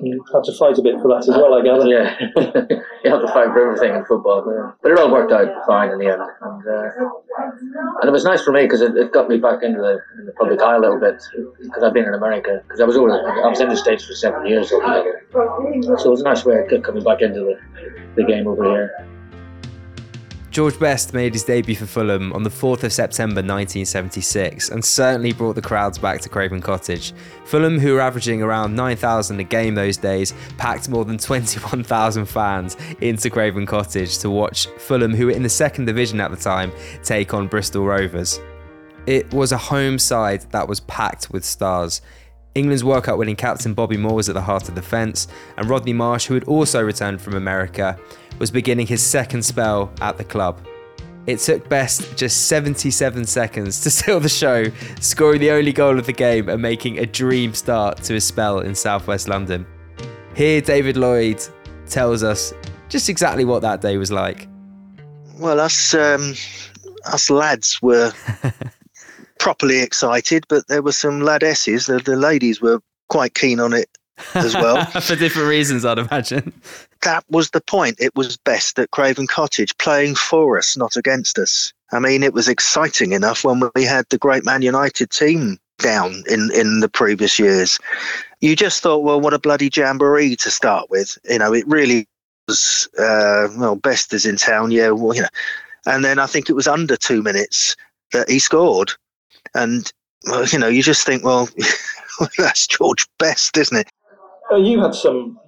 You 0.00 0.24
had 0.32 0.44
to 0.44 0.52
fight 0.56 0.78
a 0.78 0.82
bit 0.82 0.96
for 1.02 1.08
that 1.08 1.28
as 1.28 1.36
well, 1.36 1.52
I 1.52 1.62
gather. 1.62 1.84
Yeah, 1.84 2.16
you 3.04 3.10
have 3.10 3.20
to 3.20 3.28
fight 3.28 3.52
for 3.52 3.60
everything 3.60 3.94
in 3.94 4.04
football. 4.06 4.40
But 4.80 4.92
it 4.92 4.98
all 4.98 5.12
worked 5.12 5.32
out 5.32 5.48
fine 5.66 5.90
in 5.90 5.98
the 5.98 6.06
end. 6.06 6.22
And, 6.22 6.64
uh, 6.66 6.88
and 8.00 8.08
it 8.08 8.12
was 8.12 8.24
nice 8.24 8.42
for 8.42 8.52
me 8.52 8.62
because 8.62 8.80
it, 8.80 8.96
it, 8.96 9.12
got 9.12 9.28
me 9.28 9.36
back 9.38 9.62
into 9.62 9.80
the, 9.80 10.00
in 10.18 10.26
the 10.26 10.32
public 10.32 10.60
eye 10.62 10.76
a 10.76 10.78
little 10.78 11.00
bit 11.00 11.20
because 11.60 11.82
I've 11.82 11.92
been 11.92 12.06
in 12.06 12.14
America. 12.14 12.62
Because 12.62 12.80
I 12.80 12.84
was 12.84 12.96
over, 12.96 13.10
I 13.10 13.48
was 13.48 13.60
in 13.60 13.68
the 13.68 13.76
States 13.76 14.04
for 14.04 14.14
seven 14.14 14.46
years 14.46 14.72
altogether. 14.72 15.26
So 15.32 16.06
it 16.06 16.10
was 16.10 16.20
a 16.22 16.24
nice 16.24 16.46
way 16.46 16.64
of 16.64 16.82
coming 16.82 17.04
back 17.04 17.20
into 17.20 17.40
the, 17.40 17.58
the 18.16 18.24
game 18.24 18.46
over 18.46 18.64
here. 18.64 19.06
George 20.52 20.78
Best 20.78 21.14
made 21.14 21.32
his 21.32 21.44
debut 21.44 21.74
for 21.74 21.86
Fulham 21.86 22.30
on 22.34 22.42
the 22.42 22.50
4th 22.50 22.84
of 22.84 22.92
September 22.92 23.40
1976 23.40 24.68
and 24.68 24.84
certainly 24.84 25.32
brought 25.32 25.54
the 25.54 25.62
crowds 25.62 25.96
back 25.96 26.20
to 26.20 26.28
Craven 26.28 26.60
Cottage. 26.60 27.14
Fulham, 27.46 27.78
who 27.78 27.94
were 27.94 28.02
averaging 28.02 28.42
around 28.42 28.76
9,000 28.76 29.40
a 29.40 29.44
game 29.44 29.74
those 29.74 29.96
days, 29.96 30.34
packed 30.58 30.90
more 30.90 31.06
than 31.06 31.16
21,000 31.16 32.26
fans 32.26 32.76
into 33.00 33.30
Craven 33.30 33.64
Cottage 33.64 34.18
to 34.18 34.28
watch 34.28 34.66
Fulham, 34.76 35.14
who 35.14 35.24
were 35.24 35.32
in 35.32 35.42
the 35.42 35.48
second 35.48 35.86
division 35.86 36.20
at 36.20 36.30
the 36.30 36.36
time, 36.36 36.70
take 37.02 37.32
on 37.32 37.46
Bristol 37.46 37.86
Rovers. 37.86 38.38
It 39.06 39.32
was 39.32 39.52
a 39.52 39.58
home 39.58 39.98
side 39.98 40.42
that 40.50 40.68
was 40.68 40.80
packed 40.80 41.30
with 41.30 41.46
stars. 41.46 42.02
England's 42.54 42.84
World 42.84 43.04
Cup 43.04 43.18
winning 43.18 43.36
captain 43.36 43.72
Bobby 43.72 43.96
Moore 43.96 44.14
was 44.14 44.28
at 44.28 44.34
the 44.34 44.42
heart 44.42 44.68
of 44.68 44.74
the 44.74 44.82
fence, 44.82 45.26
and 45.56 45.68
Rodney 45.68 45.94
Marsh, 45.94 46.26
who 46.26 46.34
had 46.34 46.44
also 46.44 46.82
returned 46.82 47.20
from 47.20 47.34
America, 47.34 47.98
was 48.38 48.50
beginning 48.50 48.86
his 48.86 49.02
second 49.02 49.42
spell 49.42 49.90
at 50.00 50.18
the 50.18 50.24
club. 50.24 50.60
It 51.26 51.38
took 51.38 51.68
Best 51.68 52.16
just 52.16 52.48
77 52.48 53.24
seconds 53.24 53.80
to 53.82 53.90
seal 53.90 54.20
the 54.20 54.28
show, 54.28 54.66
scoring 55.00 55.40
the 55.40 55.50
only 55.50 55.72
goal 55.72 55.98
of 55.98 56.06
the 56.06 56.12
game 56.12 56.48
and 56.48 56.60
making 56.60 56.98
a 56.98 57.06
dream 57.06 57.54
start 57.54 58.02
to 58.04 58.14
his 58.14 58.24
spell 58.24 58.60
in 58.60 58.74
southwest 58.74 59.28
London. 59.28 59.66
Here, 60.34 60.60
David 60.60 60.96
Lloyd 60.96 61.42
tells 61.86 62.22
us 62.22 62.52
just 62.88 63.08
exactly 63.08 63.44
what 63.44 63.62
that 63.62 63.80
day 63.80 63.96
was 63.96 64.10
like. 64.10 64.48
Well, 65.38 65.60
us 65.60 65.94
um, 65.94 66.34
us 67.06 67.30
lads 67.30 67.80
were 67.80 68.12
properly 69.42 69.80
excited, 69.80 70.46
but 70.48 70.68
there 70.68 70.82
were 70.82 70.92
some 70.92 71.20
ladesses. 71.20 71.86
The, 71.86 71.98
the 71.98 72.14
ladies 72.14 72.60
were 72.60 72.80
quite 73.08 73.34
keen 73.34 73.58
on 73.58 73.72
it 73.72 73.88
as 74.34 74.54
well. 74.54 74.84
For 75.00 75.16
different 75.16 75.48
reasons, 75.48 75.84
I'd 75.84 75.98
imagine. 75.98 76.52
That 77.02 77.24
was 77.28 77.50
the 77.50 77.60
point. 77.60 77.96
It 77.98 78.14
was 78.14 78.36
best 78.36 78.78
at 78.78 78.92
Craven 78.92 79.26
Cottage, 79.26 79.76
playing 79.78 80.14
for 80.14 80.56
us, 80.56 80.76
not 80.76 80.96
against 80.96 81.40
us. 81.40 81.72
I 81.90 81.98
mean, 81.98 82.22
it 82.22 82.32
was 82.32 82.46
exciting 82.46 83.10
enough 83.10 83.42
when 83.42 83.68
we 83.74 83.82
had 83.82 84.06
the 84.10 84.18
great 84.18 84.44
Man 84.44 84.62
United 84.62 85.10
team 85.10 85.58
down 85.78 86.22
in, 86.28 86.52
in 86.54 86.78
the 86.78 86.88
previous 86.88 87.40
years. 87.40 87.80
You 88.40 88.54
just 88.54 88.80
thought, 88.80 89.02
well, 89.02 89.20
what 89.20 89.34
a 89.34 89.40
bloody 89.40 89.68
jamboree 89.74 90.36
to 90.36 90.50
start 90.52 90.88
with. 90.88 91.18
You 91.28 91.40
know, 91.40 91.52
it 91.52 91.66
really 91.66 92.06
was, 92.46 92.88
uh, 92.96 93.48
well, 93.56 93.74
best 93.74 94.14
is 94.14 94.24
in 94.24 94.36
town, 94.36 94.70
yeah, 94.70 94.90
well, 94.90 95.16
you 95.16 95.22
know. 95.22 95.28
And 95.84 96.04
then 96.04 96.20
I 96.20 96.26
think 96.26 96.48
it 96.48 96.54
was 96.54 96.68
under 96.68 96.96
two 96.96 97.22
minutes 97.22 97.74
that 98.12 98.30
he 98.30 98.38
scored. 98.38 98.92
And, 99.54 99.90
well, 100.26 100.44
you 100.46 100.58
know, 100.58 100.68
you 100.68 100.82
just 100.82 101.06
think, 101.06 101.24
well, 101.24 101.48
that's 102.38 102.66
George 102.66 103.06
Best, 103.18 103.56
isn't 103.56 103.76
it? 103.76 103.88
Uh, 104.50 104.56
you 104.56 104.80
had 104.82 104.94
some 104.94 105.38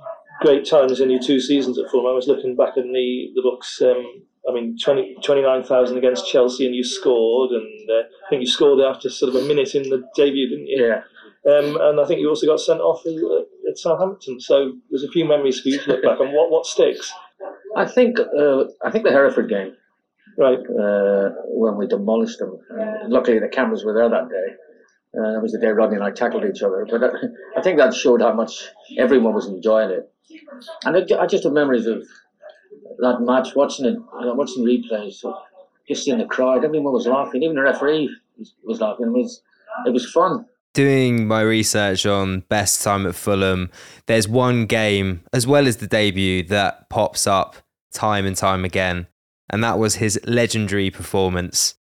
great 0.41 0.69
times 0.69 1.01
in 1.01 1.11
your 1.11 1.23
two 1.23 1.41
seasons 1.41 1.79
at 1.79 1.91
Fulham. 1.91 2.07
I 2.07 2.15
was 2.15 2.29
looking 2.29 2.57
back 2.57 2.77
in 2.77 2.93
the, 2.93 3.31
the 3.35 3.43
books. 3.43 3.81
Um, 3.83 4.25
I 4.49 4.53
mean, 4.53 4.77
20, 4.83 5.17
29,000 5.23 5.97
against 5.97 6.31
Chelsea, 6.31 6.67
and 6.67 6.75
you 6.75 6.85
scored, 6.85 7.51
and 7.53 7.91
uh, 7.91 8.03
I 8.27 8.31
think 8.31 8.41
you 8.41 8.47
scored 8.47 8.81
after 8.81 9.09
sort 9.09 9.35
of 9.35 9.43
a 9.43 9.47
minute 9.47 9.75
in 9.75 9.89
the 9.89 10.03
debut, 10.15 10.49
didn't 10.49 10.67
you? 10.67 10.85
Yeah. 10.85 11.03
Um, 11.47 11.77
and 11.81 12.01
I 12.01 12.07
think 12.07 12.21
you 12.21 12.29
also 12.29 12.47
got 12.47 12.61
sent 12.61 12.81
off 12.81 13.05
at 13.07 13.13
at 13.69 13.79
Southampton. 13.79 14.41
So 14.41 14.73
there's 14.91 15.05
a 15.05 15.11
few 15.11 15.27
memories 15.27 15.61
for 15.61 15.69
you 15.69 15.79
to 15.81 15.91
look 15.91 16.03
back 16.03 16.21
on. 16.21 16.33
What 16.33 16.51
what 16.51 16.67
sticks? 16.67 17.13
I 17.77 17.87
think 17.87 18.19
uh, 18.19 18.65
I 18.83 18.91
think 18.91 19.05
the 19.05 19.11
Hereford 19.11 19.51
game, 19.51 19.77
Right. 20.37 20.59
uh, 20.59 21.31
when 21.47 21.77
we 21.77 21.87
demolished 21.87 22.39
them. 22.39 22.59
Uh, 22.71 23.09
luckily, 23.09 23.39
the 23.39 23.49
cameras 23.49 23.85
were 23.85 23.95
there 23.95 24.09
that 24.09 24.29
day. 24.29 24.55
Uh, 25.17 25.33
that 25.33 25.41
was 25.41 25.53
the 25.53 25.59
day 25.59 25.69
Rodney 25.69 25.97
and 25.97 26.05
I 26.05 26.11
tackled 26.11 26.45
each 26.45 26.63
other. 26.63 26.87
But 26.91 27.03
uh, 27.03 27.13
I 27.57 27.63
think 27.63 27.79
that 27.79 27.95
showed 27.95 28.21
how 28.21 28.33
much 28.33 28.69
everyone 28.99 29.35
was 29.35 29.47
enjoying 29.47 29.91
it. 29.91 30.11
And 30.85 30.97
it, 30.97 31.13
I 31.13 31.27
just 31.27 31.45
have 31.45 31.53
memories 31.53 31.87
of 31.87 32.05
that 32.99 33.21
match, 33.21 33.55
watching 33.55 33.87
it, 33.87 33.95
you 33.95 34.27
know, 34.27 34.35
watching 34.35 34.65
replays, 34.65 35.15
so 35.15 35.39
just 35.87 36.05
seeing 36.05 36.19
the 36.19 36.25
crowd. 36.25 36.65
Everyone 36.65 36.93
was 36.93 37.07
laughing. 37.07 37.43
Even 37.43 37.57
the 37.57 37.63
referee 37.63 38.11
was, 38.39 38.55
was 38.65 38.81
laughing. 38.81 39.07
It 39.07 39.13
was, 39.13 39.43
it 39.87 39.93
was 39.93 40.11
fun. 40.11 40.47
Doing 40.73 41.29
my 41.29 41.43
research 41.43 42.05
on 42.05 42.41
best 42.49 42.83
time 42.83 43.07
at 43.07 43.15
Fulham, 43.15 43.71
there's 44.07 44.27
one 44.27 44.67
game, 44.67 45.23
as 45.33 45.47
well 45.47 45.69
as 45.69 45.77
the 45.77 45.87
debut, 45.87 46.43
that 46.45 46.91
pops 46.91 47.29
up 47.29 47.57
time 47.93 48.27
and 48.27 48.37
time 48.37 48.65
again. 48.65 49.07
And 49.51 49.63
that 49.63 49.79
was 49.79 49.97
his 49.97 50.19
legendary 50.25 50.91
performance, 50.91 51.75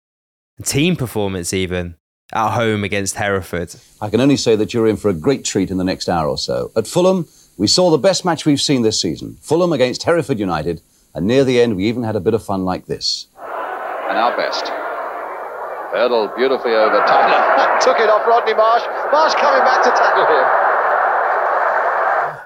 team 0.64 0.97
performance 0.97 1.52
even, 1.52 1.97
at 2.33 2.50
home 2.54 2.85
against 2.85 3.16
Hereford. 3.16 3.75
I 4.00 4.11
can 4.11 4.21
only 4.21 4.37
say 4.37 4.57
that 4.57 4.75
you're 4.75 4.88
in 4.88 4.97
for 4.97 5.09
a 5.09 5.14
great 5.14 5.45
treat 5.45 5.71
in 5.71 5.78
the 5.78 5.85
next 5.85 6.09
hour 6.09 6.28
or 6.28 6.38
so. 6.38 6.73
At 6.76 6.87
Fulham, 6.87 7.28
we 7.59 7.66
saw 7.66 7.90
the 7.90 7.99
best 7.99 8.25
match 8.25 8.47
we've 8.47 8.61
seen 8.61 8.83
this 8.83 9.00
season 9.00 9.37
Fulham 9.40 9.73
against 9.73 10.02
Hereford 10.02 10.38
United, 10.38 10.81
and 11.14 11.26
near 11.26 11.45
the 11.45 11.61
end, 11.61 11.76
we 11.76 11.85
even 11.85 12.02
had 12.02 12.16
a 12.16 12.21
bit 12.21 12.35
of 12.35 12.42
fun 12.42 12.64
like 12.64 12.87
this. 12.87 13.26
And 14.09 14.19
our 14.19 14.37
best. 14.37 14.66
Hurdled 15.92 16.35
beautifully 16.37 16.73
over 16.73 17.04
Tyler. 17.07 17.78
Took 17.81 18.00
it 18.00 18.09
off 18.09 18.26
Rodney 18.26 18.54
Marsh. 18.54 18.83
Marsh 19.12 19.35
coming 19.35 19.61
back 19.61 19.85
to 19.85 19.90
tackle 19.90 20.25
him. 20.25 20.62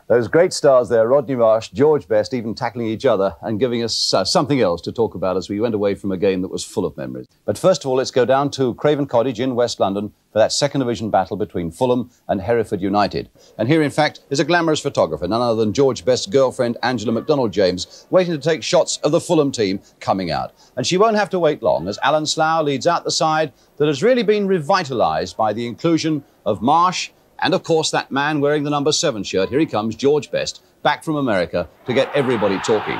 Those 0.09 0.29
great 0.29 0.53
stars 0.53 0.89
there, 0.89 1.09
Rodney 1.09 1.35
Marsh, 1.35 1.71
George 1.71 2.07
Best, 2.07 2.33
even 2.33 2.55
tackling 2.55 2.87
each 2.87 3.05
other 3.05 3.35
and 3.43 3.59
giving 3.59 3.83
us 3.83 4.15
uh, 4.15 4.25
something 4.25 4.61
else 4.61 4.81
to 4.83 4.93
talk 4.93 5.17
about 5.17 5.37
as 5.37 5.49
we 5.49 5.59
went 5.59 5.75
away 5.75 5.97
from 5.97 6.13
a 6.13 6.17
game 6.17 6.43
that 6.43 6.51
was 6.51 6.63
full 6.63 6.85
of 6.85 6.97
memories. 6.97 7.27
But 7.45 7.59
first 7.59 7.83
of 7.85 7.91
all, 7.91 7.97
let's 7.97 8.13
go 8.13 8.25
down 8.25 8.53
to 8.53 8.75
Craven 8.75 9.07
Cottage 9.07 9.41
in 9.41 9.57
West 9.57 9.81
London 9.81 10.13
for 10.33 10.39
that 10.39 10.53
second 10.53 10.79
division 10.79 11.11
battle 11.11 11.37
between 11.37 11.73
Fulham 11.73 12.09
and 12.29 12.41
Hereford 12.41 12.81
United. 12.81 13.29
And 13.59 13.67
here, 13.67 13.83
in 13.83 13.91
fact, 13.91 14.21
is 14.31 14.39
a 14.39 14.45
glamorous 14.45 14.79
photographer, 14.79 15.27
none 15.27 15.43
other 15.43 15.57
than 15.57 15.73
George 15.73 16.05
Best's 16.05 16.27
girlfriend, 16.27 16.77
Angela 16.85 17.11
McDonald 17.11 17.53
Janes, 17.53 18.07
waiting 18.11 18.33
to 18.33 18.39
take 18.39 18.63
shots 18.63 18.99
of 18.99 19.11
the 19.11 19.21
Fulham 19.21 19.51
team 19.51 19.81
coming 19.99 20.31
out. 20.31 20.55
And 20.77 20.87
she 20.87 20.99
won't 20.99 21.17
have 21.17 21.31
to 21.31 21.41
wait 21.41 21.65
long 21.65 21.89
as 21.89 21.99
Alan 22.01 22.27
Slough 22.27 22.65
leads 22.65 22.87
out 22.87 23.03
the 23.03 23.11
side 23.11 23.53
that 23.79 23.89
has 23.89 24.05
really 24.05 24.23
been 24.23 24.47
revitalised 24.47 25.37
by 25.37 25.53
the 25.53 25.67
inclusion 25.67 26.23
of 26.45 26.63
Marsh 26.63 27.11
and 27.41 27.55
of 27.55 27.63
course, 27.63 27.91
that 27.91 28.11
man 28.11 28.41
wearing 28.41 28.65
the 28.65 28.71
number 28.71 28.93
seven 28.93 29.23
shirt, 29.23 29.51
here 29.51 29.61
he 29.61 29.67
comes, 29.67 29.95
George 29.95 30.31
Best, 30.31 30.63
back 30.83 31.05
from 31.05 31.17
America 31.17 31.69
to 31.87 31.95
get 31.95 32.15
everybody 32.15 32.59
talking. 32.59 32.99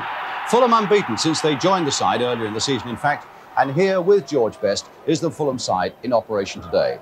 Fulham 0.49 0.73
unbeaten 0.73 1.17
since 1.19 1.41
they 1.41 1.57
joined 1.57 1.87
the 1.87 1.93
side 1.93 2.21
earlier 2.21 2.47
in 2.47 2.55
the 2.55 2.61
season, 2.61 2.89
in 2.89 2.97
fact, 2.97 3.27
and 3.59 3.75
here 3.75 4.01
with 4.01 4.29
George 4.29 4.61
Best 4.61 4.87
is 5.07 5.21
the 5.21 5.31
Fulham 5.31 5.59
side 5.59 5.95
in 6.03 6.13
operation 6.13 6.61
today. 6.63 6.99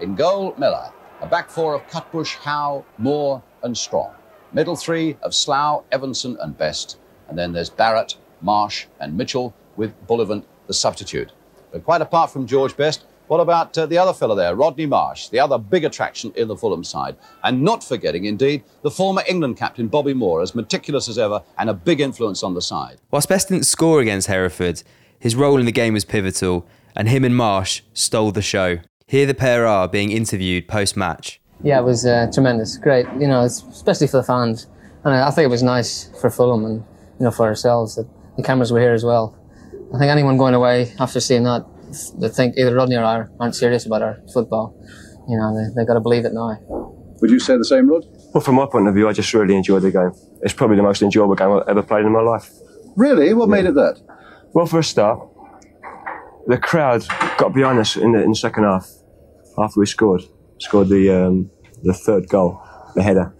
In 0.00 0.14
goal, 0.14 0.54
Mellor. 0.58 0.92
A 1.20 1.26
back 1.26 1.48
four 1.48 1.74
of 1.74 1.86
Cutbush, 1.88 2.34
Howe, 2.36 2.84
Moore, 2.98 3.42
and 3.62 3.76
Strong. 3.76 4.12
Middle 4.52 4.76
three 4.76 5.16
of 5.22 5.34
Slough, 5.34 5.84
Evanson, 5.90 6.36
and 6.40 6.56
Best. 6.58 6.98
And 7.28 7.38
then 7.38 7.52
there's 7.52 7.70
Barrett, 7.70 8.16
Marsh, 8.42 8.86
and 9.00 9.16
Mitchell 9.16 9.54
with 9.76 9.94
Bullivant, 10.06 10.46
the 10.66 10.74
substitute. 10.74 11.32
But 11.72 11.84
quite 11.84 12.02
apart 12.02 12.30
from 12.30 12.46
George 12.46 12.76
Best, 12.76 13.06
what 13.26 13.40
about 13.40 13.76
uh, 13.78 13.86
the 13.86 13.98
other 13.98 14.12
fellow 14.12 14.34
there, 14.34 14.54
Rodney 14.54 14.86
Marsh, 14.86 15.28
the 15.28 15.40
other 15.40 15.58
big 15.58 15.84
attraction 15.84 16.32
in 16.36 16.48
the 16.48 16.56
Fulham 16.56 16.84
side? 16.84 17.16
And 17.42 17.62
not 17.62 17.82
forgetting, 17.82 18.24
indeed, 18.26 18.64
the 18.82 18.90
former 18.90 19.22
England 19.26 19.56
captain 19.56 19.88
Bobby 19.88 20.14
Moore, 20.14 20.42
as 20.42 20.54
meticulous 20.54 21.08
as 21.08 21.18
ever 21.18 21.42
and 21.58 21.70
a 21.70 21.74
big 21.74 22.00
influence 22.00 22.42
on 22.42 22.54
the 22.54 22.62
side. 22.62 22.98
Whilst 23.10 23.28
Best 23.28 23.48
didn't 23.48 23.64
score 23.64 24.00
against 24.00 24.26
Hereford, 24.26 24.82
his 25.18 25.34
role 25.34 25.58
in 25.58 25.66
the 25.66 25.72
game 25.72 25.94
was 25.94 26.04
pivotal, 26.04 26.66
and 26.94 27.08
him 27.08 27.24
and 27.24 27.34
Marsh 27.34 27.82
stole 27.94 28.30
the 28.30 28.42
show. 28.42 28.78
Here 29.06 29.26
the 29.26 29.34
pair 29.34 29.66
are 29.66 29.88
being 29.88 30.10
interviewed 30.10 30.68
post 30.68 30.96
match. 30.96 31.40
Yeah, 31.62 31.78
it 31.78 31.84
was 31.84 32.04
uh, 32.04 32.30
tremendous, 32.32 32.76
great. 32.76 33.06
You 33.18 33.28
know, 33.28 33.40
especially 33.40 34.06
for 34.06 34.18
the 34.18 34.22
fans, 34.22 34.66
and 35.04 35.14
I 35.14 35.30
think 35.30 35.44
it 35.44 35.50
was 35.50 35.62
nice 35.62 36.10
for 36.20 36.30
Fulham 36.30 36.64
and 36.64 36.84
you 37.18 37.24
know 37.24 37.30
for 37.30 37.46
ourselves 37.46 37.96
that 37.96 38.06
the 38.36 38.42
cameras 38.42 38.72
were 38.72 38.80
here 38.80 38.92
as 38.92 39.04
well. 39.04 39.38
I 39.94 39.98
think 39.98 40.10
anyone 40.10 40.36
going 40.36 40.54
away 40.54 40.92
after 40.98 41.20
seeing 41.20 41.44
that, 41.44 41.64
they 42.20 42.28
think 42.28 42.56
either 42.56 42.74
Rodney 42.74 42.96
or 42.96 43.04
I 43.04 43.24
aren't 43.40 43.54
serious 43.54 43.86
about 43.86 44.02
our 44.02 44.18
football. 44.32 44.76
You 45.28 45.38
know, 45.38 45.54
they 45.56 45.74
they 45.74 45.86
got 45.86 45.94
to 45.94 46.00
believe 46.00 46.24
it 46.24 46.32
now. 46.32 46.58
Would 47.20 47.30
you 47.30 47.38
say 47.38 47.56
the 47.56 47.64
same, 47.64 47.88
Rod? 47.88 48.04
Well, 48.34 48.42
from 48.42 48.56
my 48.56 48.66
point 48.66 48.88
of 48.88 48.94
view, 48.94 49.08
I 49.08 49.12
just 49.12 49.32
really 49.32 49.56
enjoyed 49.56 49.82
the 49.82 49.90
game. 49.90 50.12
It's 50.42 50.52
probably 50.52 50.76
the 50.76 50.82
most 50.82 51.00
enjoyable 51.00 51.34
game 51.34 51.50
I've 51.52 51.68
ever 51.68 51.82
played 51.82 52.04
in 52.04 52.12
my 52.12 52.20
life. 52.20 52.50
Really? 52.96 53.32
What 53.32 53.48
made 53.48 53.64
it 53.64 53.74
that? 53.74 54.00
Well, 54.52 54.66
for 54.66 54.80
a 54.80 54.84
start, 54.84 55.26
the 56.46 56.58
crowd 56.58 57.06
got 57.38 57.54
behind 57.54 57.78
us 57.78 57.96
in 57.96 58.12
the, 58.12 58.22
in 58.22 58.30
the 58.30 58.36
second 58.36 58.64
half 58.64 58.88
after 59.56 59.80
we 59.80 59.86
scored. 59.86 60.22
Scored 60.58 60.88
the 60.88 61.10
um, 61.10 61.50
the 61.82 61.94
third 61.94 62.28
goal, 62.28 62.60
the 62.94 63.02
header. 63.02 63.34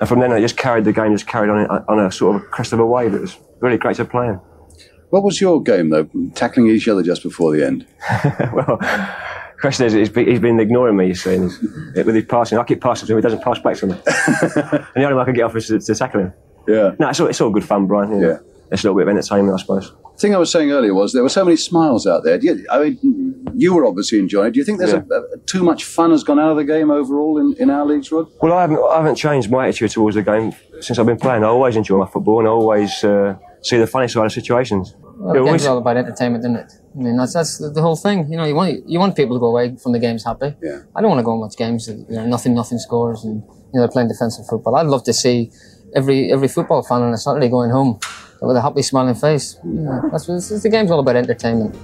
And 0.00 0.08
from 0.08 0.20
then, 0.20 0.32
on, 0.32 0.38
it 0.38 0.40
just 0.40 0.56
carried 0.56 0.84
the 0.84 0.92
game, 0.92 1.12
just 1.12 1.26
carried 1.26 1.50
on 1.50 1.66
on 1.88 1.98
a 1.98 2.10
sort 2.12 2.36
of 2.36 2.50
crest 2.50 2.72
of 2.72 2.80
a 2.80 2.86
wave. 2.86 3.14
It 3.14 3.20
was 3.20 3.38
really 3.60 3.78
great 3.78 3.96
to 3.96 4.04
play 4.04 4.28
in. 4.28 4.40
What 5.12 5.24
was 5.24 5.42
your 5.42 5.62
game, 5.62 5.90
though? 5.90 6.08
Tackling 6.34 6.68
each 6.68 6.88
other 6.88 7.02
just 7.02 7.22
before 7.22 7.54
the 7.54 7.66
end? 7.66 7.86
well, 8.54 8.78
question 9.60 9.84
is, 9.84 9.92
he's 9.92 10.08
been, 10.08 10.26
he's 10.26 10.40
been 10.40 10.58
ignoring 10.58 10.96
me, 10.96 11.08
you 11.08 11.14
see, 11.14 11.34
and 11.34 11.50
with 11.94 12.14
his 12.14 12.24
passing. 12.24 12.56
I 12.56 12.64
keep 12.64 12.80
passing 12.80 13.06
to 13.08 13.12
him, 13.12 13.18
he 13.18 13.22
doesn't 13.22 13.42
pass 13.42 13.58
back 13.58 13.76
to 13.76 13.88
me. 13.88 13.92
and 14.06 14.86
the 14.94 15.04
only 15.04 15.14
way 15.14 15.20
I 15.20 15.24
can 15.26 15.34
get 15.34 15.42
off 15.42 15.54
is 15.54 15.66
to, 15.66 15.78
to 15.80 15.94
tackle 15.94 16.22
him. 16.22 16.32
Yeah. 16.66 16.92
No, 16.98 17.10
it's 17.10 17.20
all, 17.20 17.26
it's 17.26 17.42
all 17.42 17.50
good 17.50 17.62
fun, 17.62 17.86
Brian. 17.86 18.18
know. 18.18 18.26
Yeah. 18.26 18.38
It's 18.70 18.84
a 18.84 18.86
little 18.86 18.96
bit 18.96 19.02
of 19.02 19.10
entertainment, 19.10 19.54
I 19.54 19.60
suppose. 19.60 19.92
The 20.14 20.18
thing 20.18 20.34
I 20.34 20.38
was 20.38 20.50
saying 20.50 20.72
earlier 20.72 20.94
was 20.94 21.12
there 21.12 21.22
were 21.22 21.28
so 21.28 21.44
many 21.44 21.58
smiles 21.58 22.06
out 22.06 22.24
there. 22.24 22.38
You, 22.40 22.64
I 22.70 22.82
mean, 22.82 23.44
you 23.54 23.74
were 23.74 23.84
obviously 23.84 24.18
enjoying 24.18 24.48
it. 24.48 24.50
Do 24.52 24.60
you 24.60 24.64
think 24.64 24.78
there's 24.78 24.94
a, 24.94 25.04
a, 25.10 25.38
too 25.44 25.62
much 25.62 25.84
fun 25.84 26.10
has 26.12 26.24
gone 26.24 26.38
out 26.40 26.52
of 26.52 26.56
the 26.56 26.64
game 26.64 26.90
overall 26.90 27.36
in, 27.36 27.54
in 27.62 27.68
our 27.68 27.84
leagues, 27.84 28.10
Rod? 28.10 28.28
Well, 28.40 28.54
I 28.54 28.62
haven't, 28.62 28.78
I 28.78 28.96
haven't 28.96 29.16
changed 29.16 29.50
my 29.50 29.68
attitude 29.68 29.90
towards 29.90 30.16
the 30.16 30.22
game 30.22 30.54
since 30.80 30.98
I've 30.98 31.04
been 31.04 31.18
playing. 31.18 31.44
I 31.44 31.48
always 31.48 31.76
enjoy 31.76 31.98
my 31.98 32.06
football 32.06 32.38
and 32.38 32.48
I 32.48 32.50
always 32.50 33.04
uh, 33.04 33.36
see 33.62 33.78
the 33.78 33.86
funny 33.86 34.08
side 34.08 34.26
of 34.26 34.32
situations. 34.32 34.94
Well, 35.00 35.34
Yeah, 35.34 35.40
the 35.40 35.46
game's 35.46 35.48
always- 35.48 35.66
all 35.66 35.78
about 35.78 35.96
entertainment, 35.96 36.42
isn't 36.44 36.56
it? 36.56 36.72
I 36.94 36.98
mean, 36.98 37.16
that's 37.16 37.32
that's 37.32 37.58
the 37.58 37.70
the 37.70 37.80
whole 37.82 37.96
thing. 37.96 38.30
You 38.30 38.36
know, 38.36 38.44
you 38.44 38.54
want 38.54 38.88
you 38.88 38.98
want 38.98 39.16
people 39.16 39.36
to 39.36 39.40
go 39.40 39.46
away 39.46 39.76
from 39.82 39.92
the 39.92 39.98
games 39.98 40.24
happy. 40.24 40.54
Yeah. 40.62 40.80
I 40.94 41.00
don't 41.00 41.10
want 41.10 41.20
to 41.20 41.24
go 41.24 41.32
and 41.32 41.40
watch 41.40 41.56
games 41.56 41.86
that 41.86 41.96
you 42.08 42.16
know 42.16 42.26
nothing 42.26 42.54
nothing 42.54 42.78
scores 42.78 43.24
and 43.24 43.36
you 43.42 43.74
know 43.74 43.80
they're 43.80 43.88
playing 43.96 44.08
defensive 44.08 44.46
football. 44.46 44.74
I'd 44.76 44.86
love 44.86 45.04
to 45.04 45.12
see 45.12 45.50
every 45.94 46.30
every 46.32 46.48
football 46.48 46.82
fan 46.82 47.00
on 47.02 47.12
a 47.12 47.18
Saturday 47.18 47.48
going 47.48 47.70
home 47.70 47.98
with 48.42 48.56
a 48.56 48.60
happy 48.60 48.82
smiling 48.82 49.14
face. 49.14 49.56
You 49.64 49.70
know, 49.86 50.08
that's 50.10 50.26
what 50.28 50.62
the 50.62 50.68
game's 50.68 50.90
all 50.90 50.98
about 51.00 51.16
entertainment. 51.16 51.76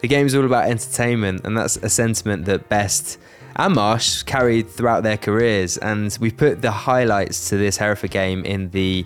The 0.00 0.08
game's 0.08 0.34
all 0.34 0.44
about 0.44 0.68
entertainment, 0.68 1.42
and 1.44 1.56
that's 1.56 1.76
a 1.78 1.88
sentiment 1.88 2.44
that 2.46 2.68
Best 2.68 3.18
and 3.56 3.74
Marsh 3.74 4.22
carried 4.24 4.68
throughout 4.68 5.02
their 5.02 5.16
careers. 5.16 5.78
And 5.78 6.16
we 6.20 6.30
put 6.30 6.62
the 6.62 6.70
highlights 6.70 7.48
to 7.50 7.56
this 7.56 7.76
Hereford 7.78 8.10
game 8.10 8.44
in 8.44 8.70
the 8.70 9.04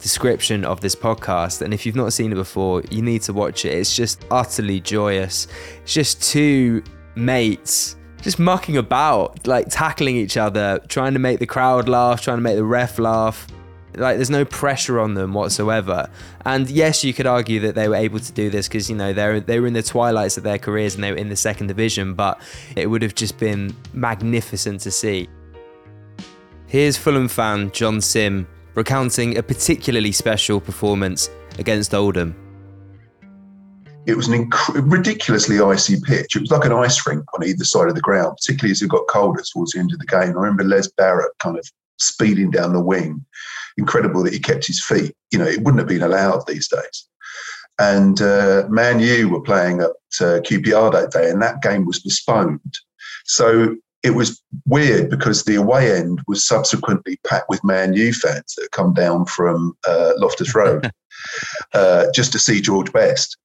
description 0.00 0.64
of 0.64 0.80
this 0.80 0.94
podcast. 0.94 1.62
And 1.62 1.72
if 1.72 1.86
you've 1.86 1.96
not 1.96 2.12
seen 2.12 2.32
it 2.32 2.36
before, 2.36 2.82
you 2.90 3.02
need 3.02 3.22
to 3.22 3.32
watch 3.32 3.64
it. 3.64 3.74
It's 3.74 3.94
just 3.94 4.24
utterly 4.30 4.80
joyous. 4.80 5.46
It's 5.82 5.94
just 5.94 6.22
two 6.22 6.82
mates 7.14 7.96
just 8.22 8.38
mucking 8.38 8.76
about, 8.76 9.46
like 9.46 9.66
tackling 9.70 10.16
each 10.16 10.36
other, 10.36 10.80
trying 10.88 11.14
to 11.14 11.18
make 11.18 11.38
the 11.38 11.46
crowd 11.46 11.88
laugh, 11.88 12.20
trying 12.20 12.36
to 12.36 12.42
make 12.42 12.56
the 12.56 12.64
ref 12.64 12.98
laugh. 12.98 13.46
Like 13.96 14.16
there's 14.16 14.30
no 14.30 14.44
pressure 14.44 15.00
on 15.00 15.14
them 15.14 15.34
whatsoever. 15.34 16.08
And 16.44 16.70
yes, 16.70 17.02
you 17.02 17.12
could 17.12 17.26
argue 17.26 17.60
that 17.60 17.74
they 17.74 17.88
were 17.88 17.96
able 17.96 18.20
to 18.20 18.32
do 18.32 18.48
this 18.48 18.68
because 18.68 18.88
you 18.88 18.94
know 18.94 19.12
they're 19.12 19.40
they 19.40 19.58
were 19.58 19.66
in 19.66 19.72
the 19.72 19.82
twilights 19.82 20.36
of 20.36 20.44
their 20.44 20.58
careers 20.58 20.94
and 20.94 21.02
they 21.02 21.10
were 21.10 21.18
in 21.18 21.28
the 21.28 21.36
second 21.36 21.66
division, 21.66 22.14
but 22.14 22.40
it 22.76 22.86
would 22.86 23.02
have 23.02 23.14
just 23.14 23.38
been 23.38 23.74
magnificent 23.92 24.80
to 24.82 24.90
see. 24.90 25.28
Here's 26.66 26.96
Fulham 26.96 27.26
fan 27.26 27.72
John 27.72 28.00
Sim 28.00 28.46
recounting 28.74 29.36
a 29.36 29.42
particularly 29.42 30.12
special 30.12 30.60
performance 30.60 31.30
against 31.58 31.94
Oldham. 31.94 32.34
It 34.06 34.16
was 34.16 34.28
an 34.28 34.48
inc- 34.48 34.90
ridiculously 34.90 35.60
icy 35.60 36.00
pitch. 36.00 36.34
It 36.34 36.40
was 36.40 36.50
like 36.50 36.64
an 36.64 36.72
ice 36.72 37.06
rink 37.06 37.24
on 37.34 37.44
either 37.44 37.64
side 37.64 37.88
of 37.88 37.94
the 37.94 38.00
ground, 38.00 38.36
particularly 38.36 38.72
as 38.72 38.82
it 38.82 38.88
got 38.88 39.06
colder 39.08 39.42
towards 39.52 39.72
the 39.72 39.80
end 39.80 39.92
of 39.92 39.98
the 39.98 40.06
game. 40.06 40.30
I 40.30 40.40
remember 40.40 40.64
Les 40.64 40.88
Barrett 40.96 41.32
kind 41.38 41.58
of 41.58 41.68
speeding 41.98 42.50
down 42.50 42.72
the 42.72 42.80
wing. 42.80 43.24
Incredible 43.76 44.22
that 44.24 44.32
he 44.32 44.40
kept 44.40 44.66
his 44.66 44.82
feet. 44.84 45.14
You 45.30 45.38
know, 45.38 45.46
it 45.46 45.58
wouldn't 45.58 45.78
have 45.78 45.88
been 45.88 46.02
allowed 46.02 46.46
these 46.46 46.68
days. 46.68 47.08
And 47.78 48.20
uh, 48.20 48.64
Man 48.68 49.00
U 49.00 49.28
were 49.28 49.42
playing 49.42 49.80
at 49.80 49.90
uh, 50.20 50.40
QPR 50.40 50.92
that 50.92 51.12
day, 51.12 51.30
and 51.30 51.40
that 51.42 51.62
game 51.62 51.86
was 51.86 52.00
postponed. 52.00 52.74
So 53.24 53.76
it 54.02 54.10
was 54.10 54.42
weird 54.66 55.10
because 55.10 55.44
the 55.44 55.56
away 55.56 55.94
end 55.96 56.20
was 56.26 56.46
subsequently 56.46 57.18
packed 57.26 57.48
with 57.48 57.62
Man 57.64 57.92
U 57.94 58.12
fans 58.12 58.54
that 58.54 58.62
had 58.62 58.70
come 58.70 58.94
down 58.94 59.26
from 59.26 59.76
uh, 59.86 60.12
Loftus 60.16 60.54
Road 60.54 60.90
uh, 61.74 62.06
just 62.14 62.32
to 62.32 62.38
see 62.38 62.60
George 62.60 62.92
Best 62.92 63.36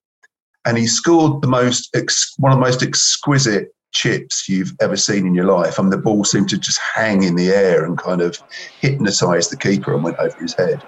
and 0.65 0.77
he 0.77 0.87
scored 0.87 1.41
the 1.41 1.47
most 1.47 1.95
ex- 1.95 2.33
one 2.37 2.51
of 2.51 2.57
the 2.57 2.65
most 2.65 2.83
exquisite 2.83 3.73
chips 3.93 4.49
you've 4.49 4.73
ever 4.81 4.97
seen 4.97 5.25
in 5.25 5.35
your 5.35 5.45
life. 5.45 5.79
I 5.79 5.83
mean, 5.83 5.91
the 5.91 5.97
ball 5.97 6.23
seemed 6.25 6.49
to 6.49 6.57
just 6.57 6.79
hang 6.95 7.23
in 7.23 7.35
the 7.35 7.49
air 7.49 7.85
and 7.85 7.97
kind 7.97 8.21
of 8.21 8.37
hypnotise 8.81 9.49
the 9.49 9.57
keeper 9.57 9.93
and 9.93 10.03
went 10.03 10.17
over 10.19 10.35
his 10.39 10.55
head. 10.57 10.83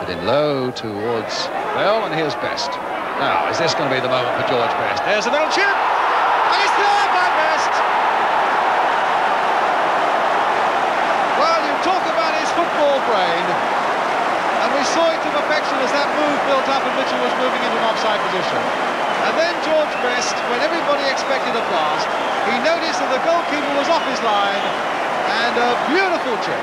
Heading 0.00 0.26
low 0.26 0.70
towards 0.72 1.48
well, 1.76 2.04
and 2.04 2.14
here's 2.14 2.34
Best. 2.36 3.03
Now, 3.22 3.46
is 3.46 3.62
this 3.62 3.78
going 3.78 3.86
to 3.86 3.94
be 3.94 4.02
the 4.02 4.10
moment 4.10 4.34
for 4.34 4.42
George 4.50 4.74
Best? 4.74 4.98
There's 5.06 5.30
a 5.30 5.34
little 5.34 5.46
chip, 5.54 5.70
and 5.70 6.58
it's 6.66 6.74
there 6.74 7.06
by 7.14 7.28
Best. 7.38 7.72
Well, 11.38 11.58
you 11.62 11.74
talk 11.86 12.02
about 12.10 12.34
his 12.34 12.50
football 12.58 12.98
brain, 13.06 13.46
and 14.66 14.68
we 14.74 14.82
saw 14.90 15.14
it 15.14 15.22
to 15.22 15.30
perfection 15.30 15.78
as 15.86 15.94
that 15.94 16.10
move 16.18 16.38
built 16.50 16.66
up 16.66 16.82
and 16.82 16.94
Mitchell 16.98 17.22
was 17.22 17.30
moving 17.38 17.62
into 17.62 17.78
an 17.78 17.86
offside 17.86 18.18
position. 18.26 18.58
And 19.30 19.34
then 19.38 19.54
George 19.62 19.94
Best, 20.02 20.34
when 20.50 20.58
everybody 20.66 21.06
expected 21.06 21.54
a 21.54 21.62
blast, 21.70 22.10
he 22.50 22.58
noticed 22.66 22.98
that 22.98 23.14
the 23.14 23.22
goalkeeper 23.22 23.72
was 23.78 23.86
off 23.94 24.02
his 24.10 24.18
line, 24.26 24.64
and 25.46 25.54
a 25.54 25.70
beautiful 25.86 26.34
chip, 26.42 26.62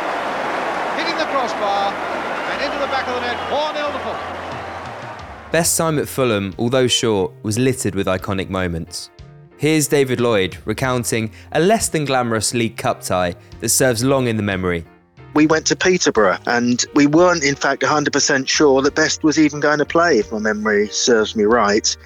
hitting 1.00 1.16
the 1.16 1.32
crossbar, 1.32 1.96
and 1.96 2.58
into 2.60 2.76
the 2.84 2.92
back 2.92 3.08
of 3.08 3.16
the 3.16 3.24
net, 3.24 3.40
4 3.48 3.72
0 3.72 3.88
to 3.88 4.02
Fulham. 4.04 4.51
Best's 5.52 5.76
time 5.76 6.00
at 6.00 6.08
Fulham, 6.08 6.56
although 6.58 6.88
short, 6.88 7.34
was 7.44 7.60
littered 7.60 7.94
with 7.94 8.08
iconic 8.08 8.50
moments. 8.50 9.10
Here's 9.58 9.86
David 9.86 10.22
Lloyd 10.22 10.58
recounting 10.64 11.30
a 11.52 11.60
less 11.60 11.90
than 11.90 12.06
glamorous 12.06 12.54
League 12.54 12.78
Cup 12.78 13.02
tie 13.02 13.36
that 13.60 13.68
serves 13.68 14.02
long 14.02 14.28
in 14.28 14.38
the 14.38 14.44
memory. 14.44 14.86
We 15.34 15.48
went 15.48 15.68
to 15.68 15.76
Peterborough 15.76 16.40
and 16.46 16.86
we 16.96 17.06
weren't, 17.06 17.44
in 17.44 17.56
fact, 17.56 17.82
100% 17.82 18.48
sure 18.48 18.82
that 18.82 18.96
Best 18.96 19.24
was 19.24 19.38
even 19.38 19.60
going 19.60 19.80
to 19.80 19.86
play, 19.86 20.20
if 20.20 20.32
my 20.32 20.40
memory 20.40 20.88
serves 20.88 21.36
me 21.36 21.44
right. 21.44 21.98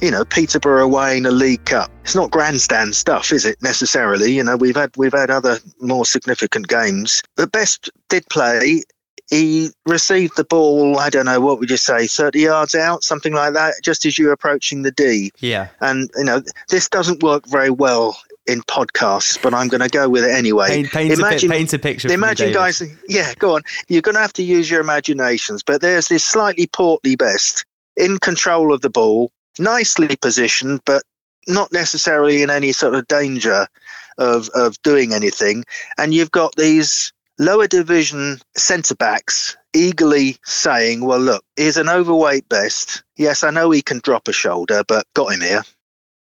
You 0.00 0.10
know, 0.10 0.24
Peterborough 0.24 0.84
away 0.84 1.18
in 1.18 1.24
a 1.24 1.30
League 1.30 1.64
Cup. 1.66 1.92
It's 2.02 2.16
not 2.16 2.32
grandstand 2.32 2.96
stuff, 2.96 3.30
is 3.30 3.44
it, 3.44 3.62
necessarily? 3.62 4.32
You 4.32 4.42
know, 4.42 4.56
we've 4.56 4.76
had 4.76 4.90
we've 4.96 5.12
had 5.12 5.30
other 5.30 5.58
more 5.80 6.04
significant 6.04 6.66
games. 6.66 7.22
But 7.36 7.52
Best 7.52 7.90
did 8.08 8.28
play 8.28 8.82
he 9.28 9.70
received 9.86 10.36
the 10.36 10.44
ball, 10.44 10.98
I 10.98 11.10
don't 11.10 11.26
know, 11.26 11.40
what 11.40 11.58
would 11.58 11.70
you 11.70 11.76
say, 11.76 12.06
30 12.06 12.40
yards 12.40 12.74
out, 12.74 13.04
something 13.04 13.34
like 13.34 13.52
that, 13.52 13.74
just 13.82 14.06
as 14.06 14.18
you're 14.18 14.32
approaching 14.32 14.82
the 14.82 14.90
D. 14.90 15.30
Yeah. 15.38 15.68
And, 15.80 16.10
you 16.16 16.24
know, 16.24 16.42
this 16.70 16.88
doesn't 16.88 17.22
work 17.22 17.46
very 17.46 17.70
well 17.70 18.18
in 18.46 18.62
podcasts, 18.62 19.40
but 19.40 19.52
I'm 19.52 19.68
going 19.68 19.82
to 19.82 19.88
go 19.88 20.08
with 20.08 20.24
it 20.24 20.30
anyway. 20.30 20.68
Paint, 20.68 20.90
paint, 20.90 21.12
imagine, 21.12 21.52
a, 21.52 21.76
a 21.76 21.78
picture. 21.78 22.10
Imagine, 22.10 22.52
guys, 22.52 22.82
yeah, 23.06 23.34
go 23.38 23.56
on. 23.56 23.62
You're 23.88 24.02
going 24.02 24.14
to 24.14 24.20
have 24.20 24.32
to 24.34 24.42
use 24.42 24.70
your 24.70 24.80
imaginations, 24.80 25.62
but 25.62 25.82
there's 25.82 26.08
this 26.08 26.24
slightly 26.24 26.66
portly 26.66 27.14
best 27.14 27.66
in 27.98 28.18
control 28.18 28.72
of 28.72 28.80
the 28.80 28.90
ball, 28.90 29.30
nicely 29.58 30.16
positioned, 30.16 30.80
but 30.86 31.02
not 31.46 31.70
necessarily 31.72 32.42
in 32.42 32.48
any 32.48 32.72
sort 32.72 32.94
of 32.94 33.06
danger 33.08 33.66
of, 34.16 34.48
of 34.54 34.80
doing 34.82 35.12
anything. 35.12 35.64
And 35.98 36.14
you've 36.14 36.30
got 36.30 36.56
these 36.56 37.12
lower 37.38 37.66
division 37.66 38.38
centre 38.56 38.94
backs 38.94 39.56
eagerly 39.74 40.36
saying, 40.44 41.04
Well, 41.04 41.20
look, 41.20 41.44
he's 41.56 41.76
an 41.76 41.88
overweight 41.88 42.48
Best. 42.48 43.02
Yes, 43.16 43.44
I 43.44 43.50
know 43.50 43.70
he 43.70 43.82
can 43.82 44.00
drop 44.02 44.28
a 44.28 44.32
shoulder, 44.32 44.82
but 44.86 45.06
got 45.14 45.32
him 45.32 45.40
here. 45.40 45.62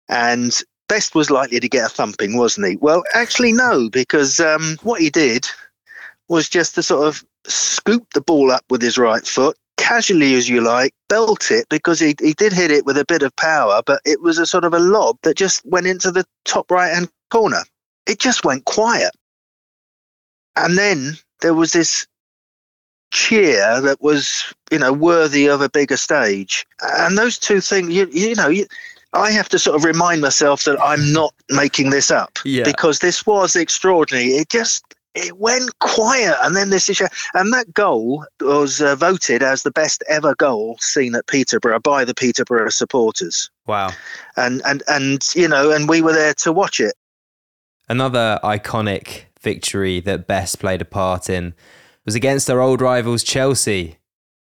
And 0.09 0.57
Best 0.89 1.15
was 1.15 1.31
likely 1.31 1.61
to 1.61 1.69
get 1.69 1.87
a 1.87 1.89
thumping, 1.89 2.37
wasn't 2.37 2.69
he? 2.69 2.77
Well, 2.77 3.03
actually, 3.15 3.53
no, 3.53 3.91
because 3.91 4.41
um, 4.41 4.77
what 4.83 5.01
he 5.01 5.11
did 5.11 5.47
was 6.29 6.49
just 6.49 6.75
to 6.75 6.83
sort 6.83 7.07
of 7.07 7.25
scoop 7.47 8.07
the 8.15 8.21
ball 8.21 8.51
up 8.51 8.65
with 8.71 8.83
his 8.83 8.99
right 8.99 9.27
foot, 9.27 9.57
casually 9.77 10.35
as 10.35 10.49
you 10.49 10.61
like, 10.61 10.93
belt 11.09 11.51
it 11.51 11.67
because 11.69 12.01
he, 12.01 12.15
he 12.21 12.33
did 12.33 12.53
hit 12.53 12.71
it 12.71 12.85
with 12.85 12.99
a 12.99 13.05
bit 13.05 13.23
of 13.23 13.35
power, 13.37 13.83
but 13.85 14.01
it 14.05 14.23
was 14.23 14.39
a 14.39 14.47
sort 14.47 14.65
of 14.65 14.75
a 14.75 14.79
lob 14.79 15.17
that 15.23 15.37
just 15.37 15.65
went 15.65 15.87
into 15.87 16.11
the 16.11 16.25
top 16.45 16.71
right 16.71 16.93
hand 16.95 17.09
corner. 17.31 17.63
It 18.07 18.19
just 18.19 18.45
went 18.45 18.65
quiet. 18.65 19.13
And 20.59 20.77
then 20.77 21.15
there 21.41 21.55
was 21.55 21.73
this 21.73 22.07
cheer 23.11 23.81
that 23.81 24.03
was, 24.03 24.53
you 24.71 24.79
know, 24.79 24.93
worthy 24.93 25.47
of 25.47 25.61
a 25.61 25.69
bigger 25.69 25.97
stage. 25.97 26.67
And 26.83 27.17
those 27.17 27.39
two 27.39 27.61
things, 27.61 27.91
you, 27.91 28.09
you 28.13 28.35
know, 28.35 28.49
you, 28.49 28.67
I 29.15 29.31
have 29.31 29.49
to 29.51 29.59
sort 29.59 29.77
of 29.77 29.85
remind 29.85 30.21
myself 30.21 30.65
that 30.65 30.79
I'm 30.83 31.13
not 31.13 31.33
making 31.49 31.91
this 31.91 32.11
up 32.11 32.39
yeah. 32.45 32.65
because 32.65 32.99
this 32.99 33.25
was 33.25 33.57
extraordinary. 33.57 34.33
It 34.33 34.51
just 34.51 34.85
it 35.15 35.39
went 35.39 35.77
quiet, 35.81 36.37
and 36.43 36.55
then 36.55 36.71
this 36.71 36.89
issue, 36.89 37.07
and 37.35 37.53
that 37.53 37.73
goal 37.73 38.25
was 38.41 38.81
uh, 38.81 38.95
voted 38.95 39.43
as 39.43 39.63
the 39.63 39.71
best 39.71 40.05
ever 40.09 40.35
goal 40.35 40.77
seen 40.81 41.15
at 41.15 41.27
Peterborough 41.27 41.81
by 41.81 42.05
the 42.05 42.15
Peterborough 42.15 42.69
supporters. 42.69 43.51
Wow! 43.67 43.91
And 44.37 44.63
and 44.65 44.83
and 44.87 45.27
you 45.35 45.49
know, 45.49 45.73
and 45.73 45.89
we 45.89 46.03
were 46.03 46.13
there 46.13 46.35
to 46.35 46.53
watch 46.53 46.79
it. 46.79 46.95
Another 47.89 48.39
iconic 48.45 49.25
victory 49.49 49.99
that 50.01 50.27
Best 50.27 50.59
played 50.59 50.83
a 50.83 50.85
part 50.85 51.31
in 51.31 51.55
was 52.05 52.15
against 52.15 52.47
their 52.47 52.61
old 52.61 52.83
rivals 52.83 53.23
Chelsea 53.23 53.97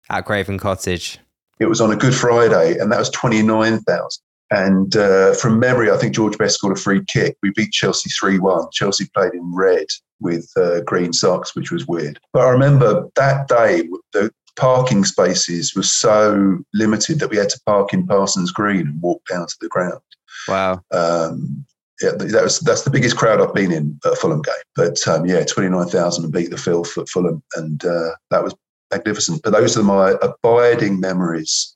at 0.08 0.24
Craven 0.24 0.58
Cottage. 0.58 1.18
It 1.60 1.66
was 1.66 1.82
on 1.82 1.92
a 1.92 1.96
Good 1.96 2.14
Friday, 2.14 2.78
and 2.78 2.90
that 2.90 2.98
was 2.98 3.10
29,000. 3.10 4.22
And 4.50 4.96
uh, 4.96 5.34
from 5.34 5.58
memory, 5.58 5.90
I 5.90 5.98
think 5.98 6.14
George 6.14 6.38
Best 6.38 6.54
scored 6.54 6.78
a 6.78 6.80
free 6.80 7.04
kick. 7.04 7.36
We 7.42 7.50
beat 7.54 7.72
Chelsea 7.72 8.08
3 8.08 8.38
1. 8.38 8.68
Chelsea 8.72 9.06
played 9.14 9.34
in 9.34 9.54
red 9.54 9.86
with 10.20 10.50
uh, 10.56 10.80
green 10.82 11.12
socks, 11.12 11.54
which 11.54 11.70
was 11.70 11.86
weird. 11.86 12.18
But 12.32 12.46
I 12.46 12.50
remember 12.50 13.08
that 13.16 13.48
day, 13.48 13.86
the 14.14 14.30
parking 14.56 15.04
spaces 15.04 15.74
were 15.76 15.82
so 15.82 16.58
limited 16.72 17.18
that 17.18 17.28
we 17.28 17.36
had 17.36 17.50
to 17.50 17.60
park 17.66 17.92
in 17.92 18.06
Parsons 18.06 18.50
Green 18.50 18.86
and 18.86 19.02
walk 19.02 19.22
down 19.28 19.46
to 19.46 19.56
the 19.60 19.68
ground. 19.68 20.00
Wow. 20.48 20.80
Um, 20.90 21.66
yeah, 22.02 22.10
that 22.10 22.42
was 22.42 22.60
that's 22.60 22.82
the 22.82 22.90
biggest 22.90 23.16
crowd 23.16 23.40
I've 23.40 23.54
been 23.54 23.72
in 23.72 23.98
at 24.04 24.12
a 24.12 24.16
Fulham 24.16 24.42
game. 24.42 24.54
But 24.74 25.06
um, 25.08 25.26
yeah, 25.26 25.44
twenty 25.44 25.70
nine 25.70 25.86
thousand 25.86 26.24
and 26.24 26.32
beat 26.32 26.50
the 26.50 26.58
filth 26.58 26.96
at 26.98 27.08
Fulham, 27.08 27.42
and 27.54 27.84
uh, 27.84 28.10
that 28.30 28.44
was 28.44 28.54
magnificent. 28.92 29.42
But 29.42 29.52
those 29.52 29.76
are 29.76 29.82
my 29.82 30.14
abiding 30.22 31.00
memories 31.00 31.74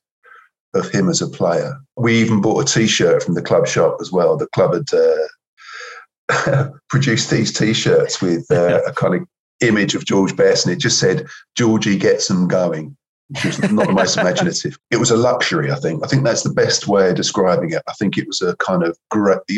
of 0.74 0.90
him 0.90 1.08
as 1.08 1.22
a 1.22 1.28
player. 1.28 1.74
We 1.96 2.14
even 2.14 2.40
bought 2.40 2.68
a 2.68 2.72
T-shirt 2.72 3.22
from 3.22 3.34
the 3.34 3.42
club 3.42 3.66
shop 3.66 3.96
as 4.00 4.12
well. 4.12 4.36
The 4.36 4.46
club 4.48 4.74
had 4.74 4.92
uh, 6.54 6.68
produced 6.88 7.30
these 7.30 7.52
T-shirts 7.52 8.22
with 8.22 8.46
uh, 8.50 8.80
a 8.86 8.92
kind 8.92 9.14
of 9.14 9.26
image 9.60 9.94
of 9.94 10.04
George 10.04 10.36
Best, 10.36 10.66
and 10.66 10.74
it 10.74 10.78
just 10.78 10.98
said 10.98 11.26
"Georgie 11.56 11.98
gets 11.98 12.28
them 12.28 12.46
going." 12.46 12.96
Which 13.30 13.44
was 13.44 13.72
not 13.72 13.86
the 13.86 13.92
most 13.92 14.16
imaginative. 14.16 14.78
It 14.90 14.98
was 14.98 15.10
a 15.10 15.16
luxury, 15.16 15.70
I 15.70 15.76
think. 15.76 16.04
I 16.04 16.08
think 16.08 16.24
that's 16.24 16.42
the 16.42 16.52
best 16.52 16.88
way 16.88 17.10
of 17.10 17.16
describing 17.16 17.70
it. 17.70 17.82
I 17.88 17.92
think 17.92 18.18
it 18.18 18.26
was 18.26 18.42
a 18.42 18.56
kind 18.56 18.82
of 18.82 18.98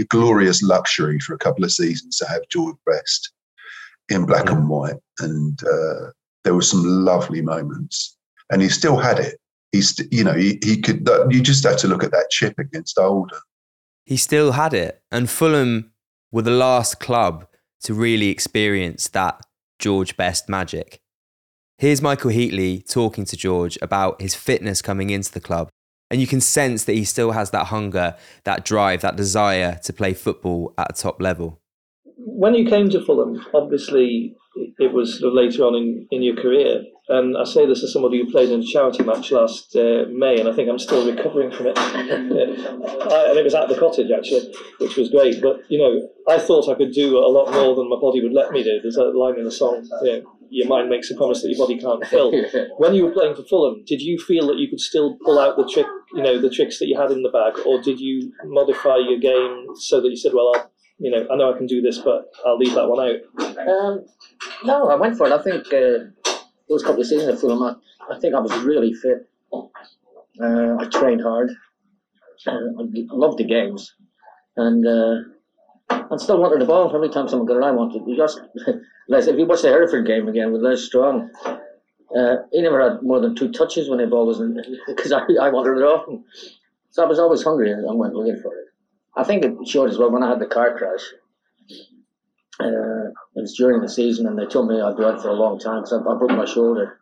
glorious 0.09 0.63
luxury 0.63 1.19
for 1.21 1.35
a 1.35 1.39
couple 1.39 1.65
of 1.65 1.73
seasons 1.73 2.19
to 2.19 2.27
have 2.27 2.43
George 2.51 2.77
Best 2.87 3.33
in 4.09 4.27
black 4.27 4.51
and 4.51 4.69
white. 4.69 4.97
And 5.21 5.59
uh, 5.65 6.11
there 6.45 6.55
were 6.55 6.63
some 6.63 6.83
lovely 6.85 7.41
moments. 7.41 8.17
And 8.51 8.61
he 8.61 8.69
still 8.69 8.99
had 8.99 9.19
it. 9.19 9.39
He's, 9.73 9.99
you 10.11 10.23
know, 10.23 10.35
he, 10.35 10.59
he 10.63 10.81
could, 10.81 11.09
you 11.31 11.41
just 11.41 11.65
had 11.65 11.79
to 11.79 11.89
look 11.89 12.05
at 12.05 12.11
that 12.11 12.29
chip 12.31 12.59
against 12.59 12.99
Oldham. 12.99 13.41
He 14.05 14.19
still 14.19 14.53
had 14.53 14.75
it. 14.75 15.03
And 15.11 15.31
Fulham 15.31 15.93
were 16.31 16.43
the 16.43 16.51
last 16.51 17.01
club 17.01 17.47
to 17.85 17.95
really 17.95 18.29
experience 18.29 19.09
that 19.09 19.41
George 19.79 20.17
Best 20.17 20.49
magic. 20.49 21.01
Here's 21.83 22.01
Michael 22.01 22.31
Heatley 22.31 22.89
talking 22.89 23.25
to 23.25 23.37
George 23.37 23.77
about 23.83 24.23
his 24.23 24.37
fitness 24.37 24.81
coming 24.81 25.11
into 25.11 25.33
the 25.33 25.41
club. 25.41 25.69
And 26.13 26.21
you 26.21 26.29
can 26.29 26.41
sense 26.41 26.85
that 26.85 26.93
he 26.93 27.05
still 27.05 27.33
has 27.33 27.51
that 27.51 27.67
hunger, 27.67 28.15
that 28.45 28.65
drive, 28.65 29.01
that 29.01 29.17
desire 29.17 29.81
to 29.83 29.93
play 29.93 30.15
football 30.15 30.75
at 30.79 30.91
a 30.91 30.93
top 30.93 31.21
level. 31.21 31.61
When 32.05 32.55
you 32.55 32.71
came 32.71 32.89
to 32.91 33.05
Fulham, 33.05 33.45
obviously 33.53 34.37
it 34.79 34.93
was 34.93 35.19
sort 35.19 35.31
of 35.31 35.35
later 35.35 35.65
on 35.65 35.75
in, 35.75 36.07
in 36.13 36.23
your 36.23 36.37
career. 36.37 36.85
And 37.09 37.37
I 37.37 37.43
say 37.43 37.67
this 37.67 37.83
as 37.83 37.93
somebody 37.93 38.19
who 38.19 38.31
played 38.31 38.51
in 38.51 38.61
a 38.61 38.65
charity 38.65 39.03
match 39.03 39.33
last 39.33 39.75
uh, 39.75 40.05
May, 40.09 40.39
and 40.39 40.49
I 40.49 40.53
think 40.53 40.71
I'm 40.71 40.79
still 40.79 41.05
recovering 41.05 41.51
from 41.51 41.67
it. 41.67 41.79
I, 41.79 43.31
and 43.31 43.39
it 43.39 43.43
was 43.43 43.57
at 43.57 43.69
the 43.69 43.77
cottage, 43.77 44.13
actually, 44.17 44.55
which 44.79 44.97
was 44.97 45.11
great. 45.11 45.43
But, 45.43 45.63
you 45.69 45.79
know, 45.79 46.09
I 46.33 46.39
thought 46.39 46.69
I 46.69 46.77
could 46.77 46.93
do 46.93 47.19
a 47.19 47.27
lot 47.27 47.51
more 47.51 47.75
than 47.75 47.91
my 47.91 47.97
body 48.01 48.23
would 48.23 48.33
let 48.33 48.53
me 48.53 48.63
do. 48.63 48.79
There's 48.81 48.99
a 48.99 49.07
line 49.07 49.37
in 49.37 49.45
the 49.45 49.51
song, 49.51 49.85
know, 50.05 50.23
your 50.53 50.69
mind 50.69 50.91
makes 50.91 51.11
a 51.11 51.15
promise 51.15 51.43
that 51.43 51.49
your 51.49 51.59
body 51.59 51.79
can't 51.79 52.07
fill. 52.07 52.31
when 52.77 52.95
you 52.95 53.07
were 53.07 53.11
playing 53.11 53.35
for 53.35 53.43
Fulham, 53.43 53.83
did 53.87 54.03
you 54.03 54.19
feel 54.19 54.47
that 54.49 54.59
you 54.59 54.69
could 54.69 54.81
still 54.81 55.17
pull 55.25 55.39
out 55.39 55.57
the 55.57 55.67
trick, 55.67 55.87
you 56.13 56.23
know, 56.23 56.39
the 56.39 56.51
tricks 56.51 56.79
that 56.79 56.89
you 56.89 56.99
had 56.99 57.11
in 57.11 57.23
the 57.23 57.31
bag, 57.31 57.55
or 57.67 57.81
did 57.81 57.99
you 57.99 58.33
modify 58.45 58.97
your 58.97 59.19
game 59.19 59.67
so 59.77 60.01
that 60.03 60.11
you 60.11 60.17
said, 60.17 60.33
well, 60.35 60.53
I'll, 60.55 60.71
you 60.99 61.11
know, 61.11 61.27
I 61.33 61.37
know 61.37 61.53
I 61.53 61.57
can 61.57 61.67
do 61.67 61.81
this, 61.81 61.99
but 61.99 62.27
I'll 62.45 62.59
leave 62.59 62.75
that 62.75 62.87
one 62.87 63.01
out? 63.01 63.67
Um, 63.67 64.05
no, 64.65 64.89
I 64.89 64.95
went 64.95 65.17
for 65.17 65.27
it. 65.27 65.33
I 65.33 65.43
think 65.43 65.67
uh, 65.73 66.31
those 66.69 66.83
couple 66.83 67.01
of 67.01 67.07
seasons 67.07 67.33
at 67.33 67.41
Fulham, 67.41 67.63
I, 67.63 68.15
I 68.15 68.19
think 68.21 68.35
I 68.35 68.41
was 68.41 68.53
really 68.59 68.93
fit. 68.93 69.29
Uh, 69.53 70.77
I 70.79 70.85
trained 70.93 71.23
hard. 71.23 71.51
Uh, 72.47 72.51
I 72.53 73.15
loved 73.15 73.39
the 73.39 73.45
games, 73.45 73.95
and 74.57 74.87
uh, 75.93 76.15
I 76.15 76.17
still 76.17 76.39
wanted 76.39 76.61
the 76.61 76.67
ball 76.67 76.95
every 76.95 77.09
time 77.09 77.29
someone 77.29 77.47
got 77.47 77.59
it. 77.59 77.65
I 77.65 77.71
wanted. 77.71 78.03
You 78.07 78.17
just 78.17 78.41
Les, 79.09 79.27
if 79.27 79.39
you 79.39 79.47
watch 79.47 79.63
the 79.63 79.69
Hereford 79.69 80.07
game 80.07 80.29
again 80.29 80.53
with 80.53 80.63
Les 80.63 80.85
Strong, 80.85 81.31
uh, 82.17 82.37
he 82.53 82.63
never 82.63 82.81
had 82.83 83.03
more 83.03 83.21
than 83.21 83.35
two 83.35 83.51
touches 83.51 83.89
when 83.89 83.99
the 83.99 84.07
ball 84.07 84.27
was 84.27 84.41
in 84.41 84.59
because 84.87 85.13
I, 85.13 85.23
I 85.41 85.51
wanted 85.51 85.79
it 85.79 85.85
off. 85.85 86.07
So 86.91 87.03
I 87.03 87.07
was 87.07 87.19
always 87.19 87.43
hungry 87.43 87.73
and 87.73 87.89
I 87.89 87.93
went 87.93 88.15
looking 88.15 88.41
for 88.43 88.55
it. 88.55 88.67
I 89.17 89.25
think 89.25 89.45
it 89.45 89.53
showed 89.67 89.91
as 89.91 89.99
well 89.99 90.11
when 90.11 90.23
I 90.23 90.31
had 90.31 90.41
the 90.41 90.47
car 90.47 90.77
crash. 90.77 91.01
Uh, 92.61 93.09
it 93.35 93.41
was 93.41 93.55
during 93.57 93.81
the 93.81 93.89
season, 93.89 94.27
and 94.27 94.39
they 94.39 94.47
told 94.47 94.69
me 94.69 94.81
I'd 94.81 94.97
be 94.97 95.05
out 95.05 95.21
for 95.21 95.29
a 95.29 95.35
long 95.35 95.59
time 95.59 95.83
because 95.83 95.93
I, 95.95 95.97
I, 95.97 96.17
broke 96.17 96.31
my 96.31 96.45
shoulder, 96.45 97.01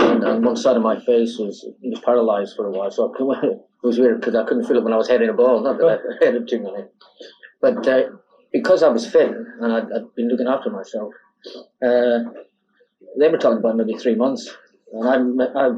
and, 0.00 0.22
and, 0.24 0.44
one 0.44 0.56
side 0.56 0.76
of 0.76 0.82
my 0.82 0.98
face 0.98 1.38
was, 1.38 1.64
was 1.82 2.00
paralyzed 2.00 2.54
for 2.56 2.66
a 2.66 2.70
while. 2.70 2.90
So 2.90 3.14
I, 3.32 3.46
it 3.46 3.58
was 3.82 3.98
weird 3.98 4.20
because 4.20 4.34
I 4.34 4.44
couldn't 4.44 4.64
feel 4.64 4.76
it 4.76 4.84
when 4.84 4.92
I 4.92 4.96
was 4.96 5.08
heading 5.08 5.28
a 5.28 5.32
ball. 5.32 5.62
Not 5.62 5.78
that 5.78 6.00
I 6.20 6.24
headed 6.24 6.48
too 6.48 6.60
many, 6.60 6.84
but 7.64 7.88
uh, 7.88 8.02
because 8.52 8.82
I 8.82 8.88
was 8.88 9.06
fit 9.10 9.30
and 9.30 9.72
I'd, 9.72 9.84
I'd 9.84 10.14
been 10.14 10.28
looking 10.28 10.46
after 10.46 10.68
myself, 10.68 11.14
uh, 11.82 12.18
they 13.18 13.28
were 13.30 13.38
talking 13.38 13.58
about 13.58 13.76
maybe 13.76 13.94
three 13.94 14.14
months, 14.14 14.54
and 14.92 15.40
I, 15.40 15.46
I 15.58 15.70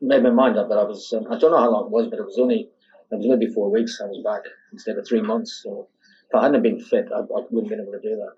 made 0.00 0.22
my 0.22 0.30
mind 0.30 0.56
up 0.56 0.70
that 0.70 0.78
I 0.78 0.84
was. 0.84 1.12
Um, 1.12 1.26
I 1.30 1.38
don't 1.38 1.50
know 1.50 1.58
how 1.58 1.70
long 1.70 1.86
it 1.86 1.90
was, 1.90 2.06
but 2.08 2.18
it 2.18 2.24
was 2.24 2.38
only 2.38 2.70
it 3.10 3.16
was 3.18 3.26
maybe 3.26 3.52
four 3.52 3.70
weeks. 3.70 4.00
I 4.02 4.06
was 4.06 4.22
back 4.24 4.50
instead 4.72 4.96
of 4.96 5.06
three 5.06 5.20
months. 5.20 5.60
So 5.62 5.88
if 6.30 6.34
I 6.34 6.44
hadn't 6.44 6.62
been 6.62 6.80
fit, 6.80 7.06
I, 7.14 7.18
I 7.18 7.40
wouldn't 7.50 7.64
have 7.64 7.68
been 7.68 7.80
able 7.80 7.92
to 7.92 8.00
do 8.00 8.16
that. 8.16 8.34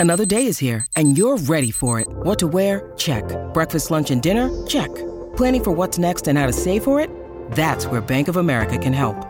Another 0.00 0.26
day 0.26 0.46
is 0.46 0.58
here, 0.58 0.84
and 0.96 1.16
you're 1.16 1.38
ready 1.38 1.70
for 1.70 2.00
it. 2.00 2.08
What 2.10 2.40
to 2.40 2.48
wear? 2.48 2.92
Check. 2.96 3.24
Breakfast, 3.54 3.92
lunch, 3.92 4.10
and 4.10 4.20
dinner? 4.20 4.50
Check. 4.66 4.92
Planning 5.36 5.62
for 5.62 5.70
what's 5.70 5.98
next 5.98 6.26
and 6.26 6.36
how 6.36 6.46
to 6.46 6.52
save 6.52 6.82
for 6.82 6.98
it? 6.98 7.10
That's 7.52 7.86
where 7.86 8.00
Bank 8.00 8.26
of 8.26 8.36
America 8.36 8.78
can 8.78 8.92
help. 8.92 9.29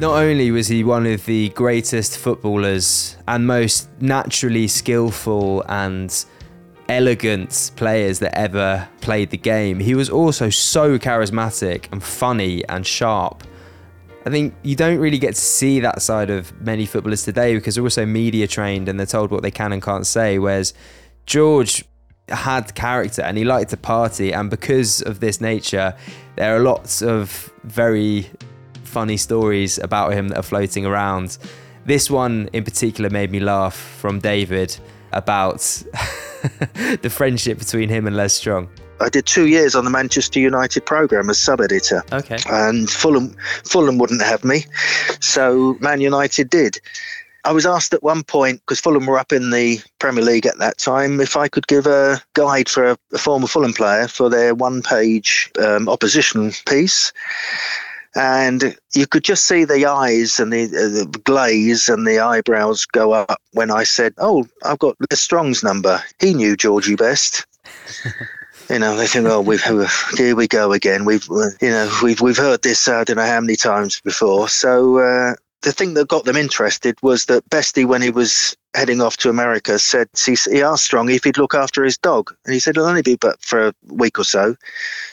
Not 0.00 0.16
only 0.16 0.50
was 0.50 0.66
he 0.66 0.82
one 0.82 1.04
of 1.04 1.26
the 1.26 1.50
greatest 1.50 2.16
footballers 2.16 3.18
and 3.28 3.46
most 3.46 3.86
naturally 4.00 4.66
skillful 4.66 5.62
and 5.68 6.24
elegant 6.88 7.72
players 7.76 8.18
that 8.20 8.34
ever 8.34 8.88
played 9.02 9.28
the 9.28 9.36
game, 9.36 9.78
he 9.78 9.94
was 9.94 10.08
also 10.08 10.48
so 10.48 10.98
charismatic 10.98 11.92
and 11.92 12.02
funny 12.02 12.66
and 12.70 12.86
sharp. 12.86 13.44
I 14.24 14.30
think 14.30 14.54
you 14.62 14.74
don't 14.74 15.00
really 15.00 15.18
get 15.18 15.34
to 15.34 15.40
see 15.40 15.80
that 15.80 16.00
side 16.00 16.30
of 16.30 16.58
many 16.62 16.86
footballers 16.86 17.22
today 17.22 17.54
because 17.54 17.74
they're 17.74 17.84
also 17.84 18.06
media 18.06 18.46
trained 18.46 18.88
and 18.88 18.98
they're 18.98 19.04
told 19.06 19.30
what 19.30 19.42
they 19.42 19.50
can 19.50 19.70
and 19.70 19.82
can't 19.82 20.06
say. 20.06 20.38
Whereas 20.38 20.72
George 21.26 21.84
had 22.30 22.74
character 22.74 23.20
and 23.20 23.36
he 23.36 23.44
liked 23.44 23.68
to 23.70 23.76
party, 23.76 24.32
and 24.32 24.48
because 24.48 25.02
of 25.02 25.20
this 25.20 25.42
nature, 25.42 25.94
there 26.36 26.56
are 26.56 26.60
lots 26.60 27.02
of 27.02 27.52
very 27.64 28.30
funny 28.90 29.16
stories 29.16 29.78
about 29.78 30.12
him 30.12 30.28
that 30.28 30.38
are 30.38 30.42
floating 30.42 30.84
around. 30.84 31.38
This 31.86 32.10
one 32.10 32.50
in 32.52 32.64
particular 32.64 33.08
made 33.08 33.30
me 33.30 33.40
laugh 33.40 33.74
from 33.74 34.18
David 34.18 34.76
about 35.12 35.58
the 37.02 37.10
friendship 37.10 37.58
between 37.58 37.88
him 37.88 38.06
and 38.06 38.16
Les 38.16 38.34
Strong. 38.34 38.68
I 39.00 39.08
did 39.08 39.24
two 39.24 39.46
years 39.46 39.74
on 39.74 39.84
the 39.84 39.90
Manchester 39.90 40.40
United 40.40 40.84
program 40.84 41.30
as 41.30 41.38
sub 41.38 41.60
editor. 41.60 42.04
Okay. 42.12 42.38
And 42.50 42.90
Fulham 42.90 43.34
Fulham 43.64 43.96
wouldn't 43.96 44.22
have 44.22 44.44
me, 44.44 44.66
so 45.20 45.76
Man 45.80 46.00
United 46.00 46.50
did. 46.50 46.78
I 47.44 47.52
was 47.52 47.64
asked 47.64 47.94
at 47.94 48.02
one 48.02 48.22
point 48.22 48.60
because 48.60 48.80
Fulham 48.80 49.06
were 49.06 49.18
up 49.18 49.32
in 49.32 49.48
the 49.48 49.80
Premier 49.98 50.22
League 50.22 50.44
at 50.44 50.58
that 50.58 50.76
time 50.76 51.20
if 51.20 51.38
I 51.38 51.48
could 51.48 51.66
give 51.66 51.86
a 51.86 52.20
guide 52.34 52.68
for 52.68 52.90
a, 52.90 52.98
a 53.14 53.18
former 53.18 53.46
Fulham 53.46 53.72
player 53.72 54.08
for 54.08 54.28
their 54.28 54.54
one-page 54.54 55.50
um, 55.58 55.88
opposition 55.88 56.52
piece 56.66 57.14
and 58.14 58.76
you 58.94 59.06
could 59.06 59.24
just 59.24 59.44
see 59.44 59.64
the 59.64 59.86
eyes 59.86 60.40
and 60.40 60.52
the, 60.52 60.64
uh, 60.64 61.04
the, 61.04 61.20
glaze 61.24 61.88
and 61.88 62.06
the 62.06 62.18
eyebrows 62.18 62.84
go 62.86 63.12
up 63.12 63.40
when 63.52 63.70
I 63.70 63.84
said, 63.84 64.14
"Oh, 64.18 64.46
I've 64.64 64.78
got 64.78 64.96
Les 65.10 65.20
Strong's 65.20 65.62
number. 65.62 66.02
He 66.18 66.34
knew 66.34 66.56
Georgie 66.56 66.96
best." 66.96 67.46
you 68.70 68.78
know, 68.78 68.96
they 68.96 69.06
think, 69.06 69.26
"Oh, 69.26 69.40
we've 69.40 69.62
here 70.16 70.34
we 70.34 70.48
go 70.48 70.72
again. 70.72 71.04
We've 71.04 71.26
you 71.60 71.70
know 71.70 71.90
we've 72.02 72.20
we've 72.20 72.36
heard 72.36 72.62
this 72.62 72.88
uh, 72.88 72.98
I 72.98 73.04
don't 73.04 73.16
know 73.16 73.26
how 73.26 73.40
many 73.40 73.56
times 73.56 74.00
before." 74.00 74.48
So 74.48 74.98
uh, 74.98 75.34
the 75.62 75.72
thing 75.72 75.94
that 75.94 76.08
got 76.08 76.24
them 76.24 76.36
interested 76.36 76.96
was 77.02 77.26
that 77.26 77.48
Bestie, 77.50 77.86
when 77.86 78.02
he 78.02 78.10
was 78.10 78.56
heading 78.74 79.00
off 79.00 79.16
to 79.18 79.30
America, 79.30 79.78
said 79.78 80.08
he, 80.24 80.36
he 80.50 80.62
asked 80.62 80.84
Strong 80.84 81.10
if 81.10 81.24
he'd 81.24 81.38
look 81.38 81.54
after 81.54 81.84
his 81.84 81.98
dog, 81.98 82.34
and 82.44 82.54
he 82.54 82.60
said 82.60 82.76
it'll 82.76 82.88
only 82.88 83.02
be 83.02 83.16
but 83.16 83.40
for 83.42 83.68
a 83.68 83.74
week 83.88 84.18
or 84.18 84.24
so. 84.24 84.56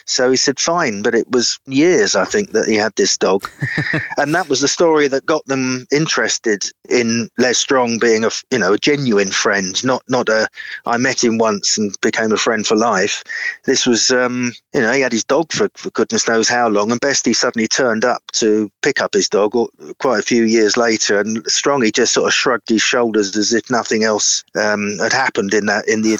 So 0.04 0.30
he 0.30 0.36
said 0.36 0.60
fine, 0.60 1.02
but 1.02 1.14
it 1.14 1.30
was 1.30 1.58
years 1.66 2.14
I 2.14 2.24
think 2.24 2.52
that 2.52 2.66
he 2.66 2.76
had 2.76 2.94
this 2.96 3.16
dog, 3.18 3.48
and 4.16 4.34
that 4.34 4.48
was 4.48 4.60
the 4.60 4.68
story 4.68 5.08
that 5.08 5.26
got 5.26 5.44
them 5.46 5.86
interested 5.90 6.64
in 6.88 7.28
Les 7.38 7.58
Strong 7.58 7.98
being 7.98 8.24
a 8.24 8.30
you 8.50 8.58
know 8.58 8.72
a 8.74 8.78
genuine 8.78 9.30
friend, 9.30 9.82
not 9.84 10.02
not 10.08 10.28
a 10.28 10.48
I 10.86 10.96
met 10.96 11.22
him 11.22 11.38
once 11.38 11.76
and 11.76 11.94
became 12.00 12.32
a 12.32 12.36
friend 12.36 12.66
for 12.66 12.76
life. 12.76 13.24
This 13.64 13.86
was 13.86 14.10
um, 14.10 14.52
you 14.72 14.80
know 14.80 14.92
he 14.92 15.00
had 15.00 15.12
his 15.12 15.24
dog 15.24 15.52
for, 15.52 15.68
for 15.74 15.90
goodness 15.90 16.28
knows 16.28 16.48
how 16.48 16.68
long, 16.68 16.92
and 16.92 17.00
Bestie 17.00 17.36
suddenly 17.36 17.68
turned 17.68 18.04
up 18.04 18.22
to 18.32 18.70
pick 18.82 19.00
up 19.00 19.14
his 19.14 19.28
dog 19.28 19.54
quite 19.98 20.20
a 20.20 20.22
few 20.22 20.44
years 20.44 20.76
later, 20.76 21.18
and 21.18 21.44
Strong 21.46 21.82
he 21.82 21.90
just 21.90 22.14
sort 22.14 22.28
of 22.28 22.34
shrugged 22.34 22.68
his 22.68 22.82
shoulders 22.82 23.36
as 23.36 23.47
as 23.48 23.54
if 23.54 23.70
nothing 23.70 24.04
else 24.04 24.44
um, 24.54 24.98
had 24.98 25.12
happened 25.12 25.54
in 25.54 25.66
that 25.66 25.88
in 25.88 26.02
the 26.02 26.18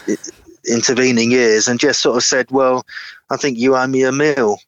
intervening 0.69 1.31
years, 1.31 1.69
and 1.69 1.81
just 1.81 2.01
sort 2.01 2.17
of 2.17 2.25
said, 2.25 2.51
"Well, 2.51 2.85
I 3.31 3.37
think 3.37 3.59
you 3.59 3.77
owe 3.77 3.87
me 3.87 4.03
a 4.03 4.13
meal." 4.13 4.59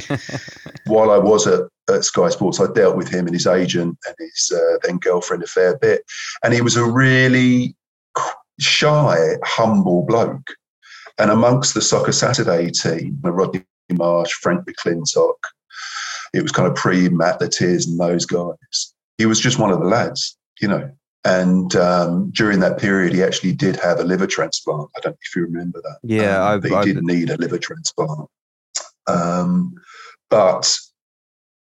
While 0.86 1.10
I 1.10 1.18
was 1.18 1.46
at, 1.46 1.60
at, 1.88 2.04
Sky 2.04 2.28
Sports, 2.28 2.60
I 2.60 2.70
dealt 2.72 2.96
with 2.96 3.08
him 3.08 3.26
and 3.26 3.34
his 3.34 3.46
agent 3.46 3.98
and 4.06 4.16
his 4.18 4.52
uh, 4.54 4.78
then 4.82 4.98
girlfriend 4.98 5.42
a 5.42 5.46
fair 5.46 5.78
bit, 5.78 6.02
and 6.42 6.52
he 6.52 6.60
was 6.60 6.76
a 6.76 6.84
really 6.84 7.74
shy, 8.58 9.36
humble 9.44 10.04
bloke. 10.06 10.54
And 11.18 11.30
amongst 11.30 11.74
the 11.74 11.82
Soccer 11.82 12.12
Saturday 12.12 12.70
team, 12.70 13.18
Rodney 13.22 13.64
Marsh, 13.92 14.32
Frank 14.32 14.64
McLintock, 14.66 15.36
it 16.32 16.42
was 16.42 16.52
kind 16.52 16.68
of 16.68 16.74
pre 16.74 17.08
Matt 17.08 17.38
the 17.38 17.48
Tears 17.48 17.86
and 17.86 17.98
those 17.98 18.26
guys. 18.26 18.94
He 19.18 19.26
was 19.26 19.38
just 19.38 19.58
one 19.58 19.70
of 19.70 19.78
the 19.78 19.86
lads, 19.86 20.36
you 20.60 20.68
know. 20.68 20.90
And 21.24 21.74
um, 21.76 22.30
during 22.32 22.60
that 22.60 22.78
period, 22.78 23.14
he 23.14 23.22
actually 23.22 23.52
did 23.52 23.76
have 23.76 23.98
a 23.98 24.04
liver 24.04 24.26
transplant. 24.26 24.90
I 24.94 25.00
don't 25.00 25.12
know 25.12 25.18
if 25.22 25.34
you 25.34 25.42
remember 25.42 25.80
that. 25.82 25.98
Yeah, 26.02 26.46
um, 26.46 26.62
he 26.62 26.92
did 26.92 27.02
need 27.02 27.30
a 27.30 27.36
liver 27.38 27.58
transplant. 27.58 28.28
Um, 29.06 29.74
but 30.28 30.76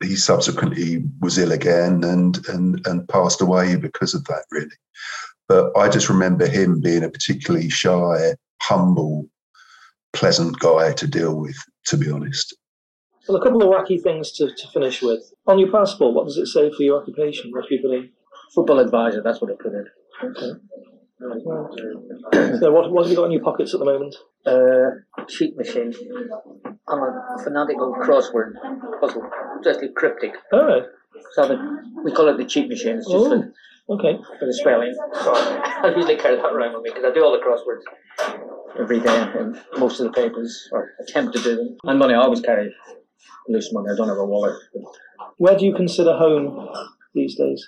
he 0.03 0.15
subsequently 0.15 1.03
was 1.21 1.39
ill 1.39 1.51
again 1.51 2.03
and, 2.03 2.37
and, 2.49 2.85
and 2.85 3.09
passed 3.09 3.41
away 3.41 3.75
because 3.75 4.13
of 4.13 4.23
that, 4.25 4.45
really. 4.51 4.67
But 5.47 5.75
I 5.75 5.89
just 5.89 6.09
remember 6.09 6.45
him 6.45 6.79
being 6.79 7.03
a 7.03 7.09
particularly 7.09 7.69
shy, 7.69 8.35
humble, 8.61 9.27
pleasant 10.13 10.59
guy 10.59 10.93
to 10.93 11.07
deal 11.07 11.35
with, 11.35 11.57
to 11.85 11.97
be 11.97 12.11
honest. 12.11 12.55
Well, 13.27 13.41
a 13.41 13.43
couple 13.43 13.61
of 13.61 13.69
wacky 13.69 14.01
things 14.01 14.31
to, 14.33 14.53
to 14.53 14.67
finish 14.67 15.01
with. 15.01 15.33
On 15.47 15.57
your 15.57 15.71
passport, 15.71 16.13
what 16.13 16.25
does 16.25 16.37
it 16.37 16.47
say 16.47 16.71
for 16.71 16.83
your 16.83 17.01
occupation? 17.01 17.51
What 17.51 17.67
do 17.67 17.75
you 17.75 17.81
put 17.81 17.95
in? 17.95 18.09
Football 18.53 18.79
advisor, 18.79 19.21
that's 19.23 19.41
what 19.41 19.51
I 19.51 19.55
put 19.61 19.73
in. 19.73 19.85
Okay. 20.23 20.59
so 22.59 22.71
what, 22.71 22.91
what 22.91 23.03
have 23.03 23.11
you 23.11 23.15
got 23.17 23.25
in 23.25 23.31
your 23.31 23.43
pockets 23.43 23.73
at 23.73 23.79
the 23.79 23.85
moment? 23.85 24.15
Uh, 24.45 25.25
cheat 25.27 25.55
machine. 25.57 25.93
I'm 26.87 26.99
a 26.99 27.37
fanatical 27.43 27.93
crossword 28.01 28.53
puzzle, 28.99 29.29
just 29.63 29.79
cryptic. 29.95 30.31
All 30.53 30.65
right. 30.65 30.83
So 31.33 31.47
the, 31.47 31.57
we 32.03 32.11
call 32.11 32.29
it 32.29 32.37
the 32.37 32.45
cheat 32.45 32.69
machine. 32.69 32.97
It's 32.97 33.05
just 33.09 33.15
Oh, 33.15 33.29
for, 33.87 33.95
okay. 33.95 34.17
for 34.39 34.45
the 34.45 34.53
spelling. 34.53 34.93
So 35.13 35.33
I 35.35 35.93
usually 35.95 36.17
carry 36.17 36.35
that 36.37 36.45
around 36.45 36.73
with 36.75 36.83
me 36.83 36.91
because 36.93 37.05
I 37.09 37.13
do 37.13 37.23
all 37.23 37.31
the 37.31 37.43
crosswords 37.43 37.83
every 38.79 38.99
day 38.99 39.31
in 39.39 39.59
most 39.79 39.99
of 39.99 40.05
the 40.07 40.11
papers, 40.13 40.69
or 40.71 40.91
attempt 41.01 41.35
to 41.35 41.41
do 41.43 41.55
them. 41.55 41.77
And 41.83 41.99
money 41.99 42.13
I 42.13 42.17
always 42.17 42.41
carry 42.41 42.73
loose 43.49 43.71
money. 43.73 43.87
I 43.91 43.95
don't 43.95 44.07
have 44.07 44.17
a 44.17 44.25
wallet. 44.25 44.55
Where 45.37 45.57
do 45.57 45.65
you 45.65 45.73
consider 45.73 46.13
home 46.17 46.69
these 47.13 47.35
days? 47.35 47.67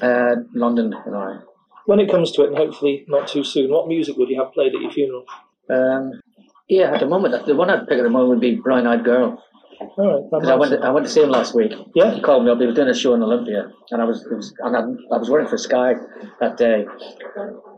Uh, 0.00 0.36
London 0.54 0.94
and 1.06 1.16
I. 1.16 1.38
When 1.86 2.00
it 2.00 2.10
comes 2.10 2.30
to 2.32 2.42
it, 2.42 2.48
and 2.48 2.56
hopefully 2.56 3.04
not 3.08 3.28
too 3.28 3.42
soon, 3.42 3.70
what 3.70 3.88
music 3.88 4.16
would 4.16 4.28
you 4.28 4.40
have 4.40 4.52
played 4.52 4.74
at 4.74 4.80
your 4.80 4.92
funeral? 4.92 5.24
Um, 5.68 6.20
yeah, 6.68 6.92
at 6.94 7.00
the 7.00 7.06
moment, 7.06 7.46
the 7.46 7.56
one 7.56 7.70
I'd 7.70 7.88
pick 7.88 7.98
at 7.98 8.04
the 8.04 8.10
moment 8.10 8.28
would 8.30 8.40
be 8.40 8.54
Brown 8.56 8.86
Eyed 8.86 9.04
Girl. 9.04 9.42
All 9.80 9.88
right, 9.96 10.30
Because 10.30 10.48
I 10.48 10.54
went, 10.56 10.72
to, 10.72 10.86
I 10.86 10.90
went 10.90 11.06
to 11.06 11.12
see 11.12 11.22
him 11.22 11.30
last 11.30 11.54
week. 11.54 11.72
Yeah. 11.94 12.12
He 12.14 12.20
called 12.20 12.44
me 12.44 12.50
up. 12.50 12.60
He 12.60 12.66
was 12.66 12.74
doing 12.76 12.88
a 12.88 12.94
show 12.94 13.14
in 13.14 13.22
Olympia, 13.22 13.72
and 13.90 14.02
I 14.02 14.04
was, 14.04 14.26
was 14.30 14.54
and 14.60 14.76
I, 14.76 14.80
I 15.14 15.18
was 15.18 15.30
working 15.30 15.48
for 15.48 15.56
Sky 15.56 15.94
that 16.38 16.58
day, 16.58 16.84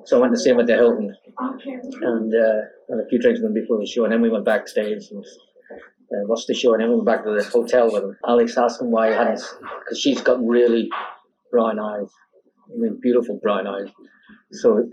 so 0.05 0.19
I 0.19 0.21
went 0.21 0.35
to 0.35 0.39
see 0.39 0.51
him 0.51 0.59
at 0.59 0.67
the 0.67 0.75
Hilton, 0.75 1.15
and 1.39 2.35
uh, 2.35 2.61
had 2.91 2.99
a 2.99 3.09
few 3.09 3.21
drinks 3.21 3.41
with 3.41 3.47
him 3.47 3.55
before 3.55 3.79
the 3.79 3.87
show, 3.87 4.03
and 4.05 4.13
then 4.13 4.21
we 4.21 4.31
went 4.31 4.45
backstage 4.45 5.11
and 5.13 5.25
uh, 5.71 6.27
watched 6.27 6.49
the 6.49 6.55
show, 6.55 6.75
and 6.75 6.83
then 6.83 6.89
we 6.89 6.97
went 6.97 7.07
back 7.07 7.25
to 7.25 7.31
the 7.31 7.45
hotel 7.45 7.91
with 7.93 8.03
him. 8.03 8.17
Alex 8.27 8.59
asked 8.59 8.83
him 8.83 8.91
why 8.91 9.09
he 9.09 9.15
hadn't, 9.15 9.41
because 9.79 10.01
she's 10.01 10.21
got 10.21 10.45
really 10.45 10.91
brown 11.53 11.79
eyes, 11.79 12.11
I 12.67 12.77
mean, 12.77 12.99
beautiful 13.01 13.39
brown 13.41 13.69
eyes. 13.69 13.89
So 14.51 14.89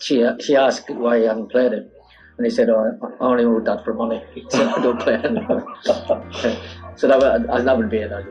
she 0.00 0.26
she 0.40 0.56
asked 0.56 0.90
why 0.90 1.18
he 1.20 1.24
hadn't 1.26 1.50
played 1.50 1.72
it. 1.72 1.92
And 2.36 2.46
he 2.46 2.50
said, 2.50 2.68
"Oh, 2.70 2.98
I 3.20 3.24
only 3.24 3.44
wrote 3.44 3.64
that 3.66 3.84
for 3.84 3.94
money. 3.94 4.22
So 4.50 4.68
I 4.68 4.82
don't 4.82 5.00
play 5.00 5.14
it 5.14 5.22
so 6.96 7.08
that 7.08 7.18
would, 7.20 7.66
that 7.66 7.76
would 7.76 7.90
be 7.90 7.98
it. 7.98 8.12
I. 8.12 8.22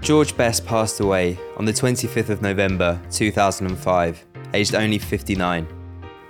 George 0.00 0.36
Best 0.36 0.64
passed 0.64 1.00
away 1.00 1.38
on 1.56 1.64
the 1.64 1.72
25th 1.72 2.30
of 2.30 2.42
November 2.42 3.00
2005, 3.10 4.24
aged 4.54 4.74
only 4.74 4.98
59. 4.98 5.66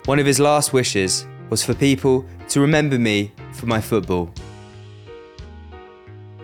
One 0.06 0.18
of 0.18 0.26
his 0.26 0.40
last 0.40 0.72
wishes 0.72 1.26
was 1.50 1.64
for 1.64 1.74
people 1.74 2.24
to 2.48 2.60
remember 2.60 2.98
me 2.98 3.32
for 3.52 3.66
my 3.66 3.80
football. 3.80 4.32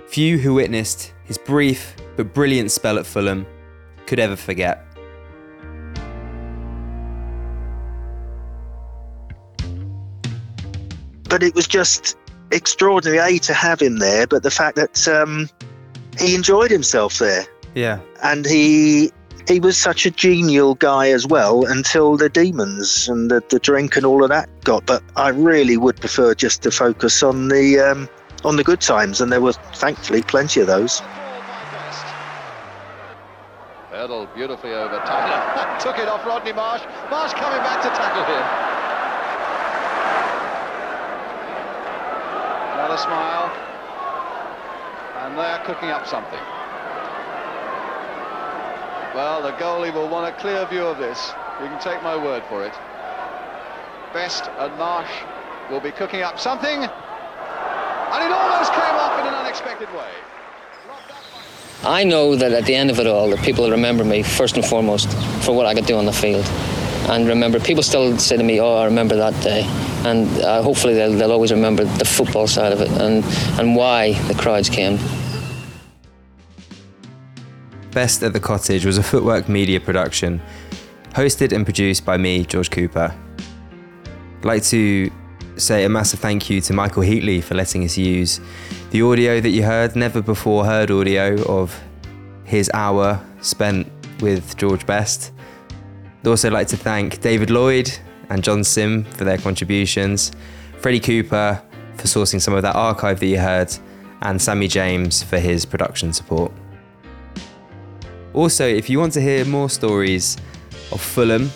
Few 0.09 0.39
who 0.39 0.55
witnessed 0.55 1.13
his 1.25 1.39
brief 1.39 1.97
but 2.17 2.35
brilliant 2.35 2.71
spell 2.71 2.99
at 2.99 3.07
Fulham 3.07 3.47
could 4.07 4.19
ever 4.19 4.37
forget. 4.37 4.83
but 11.29 11.43
it 11.43 11.55
was 11.55 11.67
just 11.67 12.17
extraordinary 12.53 13.19
a 13.19 13.39
to 13.39 13.53
have 13.53 13.81
him 13.81 13.99
there 13.99 14.27
but 14.27 14.43
the 14.43 14.51
fact 14.51 14.77
that 14.77 15.09
um, 15.09 15.49
he 16.19 16.35
enjoyed 16.35 16.71
himself 16.71 17.19
there 17.19 17.45
Yeah. 17.75 17.99
and 18.23 18.47
he 18.47 19.11
he 19.49 19.61
was 19.61 19.77
such 19.77 20.07
a 20.07 20.11
genial 20.11 20.75
guy 20.75 21.11
as 21.11 21.27
well 21.27 21.65
until 21.67 22.17
the 22.17 22.29
demons 22.29 23.09
and 23.09 23.31
the, 23.31 23.43
the 23.49 23.59
drink 23.61 23.97
and 23.97 24.05
all 24.07 24.23
of 24.23 24.29
that 24.31 24.49
got 24.65 24.87
but 24.87 25.03
i 25.17 25.29
really 25.29 25.77
would 25.77 25.97
prefer 25.97 26.35
just 26.35 26.63
to 26.63 26.71
focus 26.71 27.23
on 27.23 27.49
the 27.49 27.79
um, 27.81 28.09
on 28.45 28.57
the 28.57 28.65
good 28.65 28.81
times 28.81 29.21
and 29.21 29.33
there 29.33 29.41
were 29.41 29.53
thankfully 29.75 30.23
plenty 30.23 30.61
of 30.61 30.69
those 30.69 31.03
Hurdled 33.97 34.29
beautifully 34.35 34.75
over 34.75 34.99
Tyler. 35.09 35.41
Took 35.81 35.99
it 35.99 36.07
off 36.07 36.21
Rodney 36.27 36.53
Marsh. 36.53 36.83
Marsh 37.09 37.33
coming 37.33 37.61
back 37.65 37.81
to 37.81 37.89
tackle 37.97 38.29
him. 38.29 38.45
Another 42.77 42.99
smile. 42.99 43.49
And 45.25 45.39
they're 45.39 45.65
cooking 45.65 45.89
up 45.89 46.07
something. 46.07 46.39
Well, 49.17 49.41
the 49.41 49.53
goalie 49.53 49.95
will 49.95 50.11
want 50.11 50.29
a 50.29 50.39
clear 50.43 50.67
view 50.67 50.85
of 50.85 50.99
this. 50.99 51.33
You 51.63 51.69
can 51.69 51.81
take 51.81 52.03
my 52.03 52.23
word 52.23 52.45
for 52.51 52.67
it. 52.67 52.75
Best 54.13 54.51
and 54.59 54.77
Marsh 54.77 55.25
will 55.71 55.81
be 55.81 55.91
cooking 55.91 56.21
up 56.21 56.39
something. 56.39 56.85
And 56.85 58.21
it 58.21 58.31
almost 58.31 58.75
came 58.75 58.97
off 59.01 59.19
in 59.21 59.27
an 59.27 59.35
unexpected 59.35 59.89
way. 59.97 60.13
I 61.85 62.05
know 62.05 62.35
that 62.37 62.53
at 62.53 62.65
the 62.65 62.75
end 62.75 62.91
of 62.91 62.99
it 62.99 63.07
all, 63.07 63.31
that 63.31 63.43
people 63.45 63.71
remember 63.71 64.05
me 64.05 64.23
first 64.23 64.57
and 64.57 64.65
foremost 64.65 65.13
for 65.45 65.55
what 65.55 65.67
I 65.67 65.75
could 65.75 65.87
do 65.87 65.97
on 65.97 66.07
the 66.07 66.13
field. 66.13 66.45
And 67.09 67.29
remember, 67.29 67.61
people 67.61 67.83
still 67.83 68.19
say 68.19 68.37
to 68.37 68.43
me, 68.43 68.61
"Oh, 68.61 68.77
I 68.77 68.85
remember 68.85 69.15
that 69.17 69.41
day," 69.43 69.63
and 70.05 70.27
uh, 70.43 70.63
hopefully 70.63 70.95
they'll, 70.95 71.13
they'll 71.13 71.31
always 71.31 71.53
remember 71.53 71.85
the 71.85 72.05
football 72.05 72.49
side 72.49 72.73
of 72.73 72.81
it 72.81 72.91
and 72.91 73.25
and 73.61 73.77
why 73.77 74.15
the 74.27 74.35
crowds 74.35 74.69
came. 74.69 74.99
Best 77.93 78.23
at 78.23 78.33
the 78.33 78.41
Cottage 78.41 78.85
was 78.85 78.99
a 78.99 79.03
Footwork 79.03 79.49
Media 79.49 79.81
production, 79.81 80.43
hosted 81.15 81.53
and 81.53 81.65
produced 81.65 82.05
by 82.05 82.17
me, 82.17 82.45
George 82.45 82.71
Cooper. 82.71 83.15
I'd 84.39 84.45
like 84.45 84.65
to 84.65 85.11
say 85.57 85.85
a 85.85 85.89
massive 85.89 86.21
thank 86.21 86.51
you 86.51 86.61
to 86.61 86.73
Michael 86.73 87.03
Heatley 87.03 87.43
for 87.43 87.55
letting 87.55 87.85
us 87.85 87.97
use 87.97 88.41
the 88.91 89.03
audio 89.03 89.41
that 89.41 89.49
you 89.49 89.63
heard, 89.63 89.97
never 89.97 90.21
before 90.21 90.65
heard 90.65 90.91
audio 90.91 91.43
of 91.45 91.79
his 92.45 92.71
hour 92.75 93.25
spent 93.41 93.91
with 94.21 94.57
George 94.57 94.87
Best. 94.87 95.33
I'd 96.21 96.29
also 96.29 96.51
like 96.51 96.69
to 96.69 96.77
thank 96.77 97.21
David 97.21 97.51
Lloyd 97.51 97.91
and 98.29 98.43
John 98.45 98.65
Sim 98.65 99.05
for 99.05 99.25
their 99.25 99.39
contributions, 99.39 100.33
Freddie 100.79 101.01
Cooper 101.01 101.63
for 101.97 102.07
sourcing 102.07 102.41
some 102.41 102.55
of 102.55 102.63
that 102.63 102.77
archive 102.77 103.21
that 103.21 103.27
you 103.27 103.39
heard, 103.39 103.75
and 104.23 104.41
Sammy 104.41 104.69
James 104.69 105.23
for 105.23 105.39
his 105.39 105.65
production 105.65 106.13
support. 106.13 106.53
Also, 108.35 108.67
if 108.67 108.91
you 108.91 108.99
want 108.99 109.13
to 109.15 109.21
hear 109.21 109.45
more 109.47 109.71
stories 109.71 110.37
of 110.93 111.01
Fulham 111.01 111.51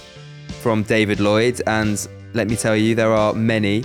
from 0.62 0.82
David 0.82 1.20
Lloyd, 1.20 1.60
and 1.66 2.08
let 2.32 2.48
me 2.48 2.56
tell 2.56 2.76
you, 2.76 2.94
there 2.94 3.12
are 3.12 3.34
many, 3.34 3.84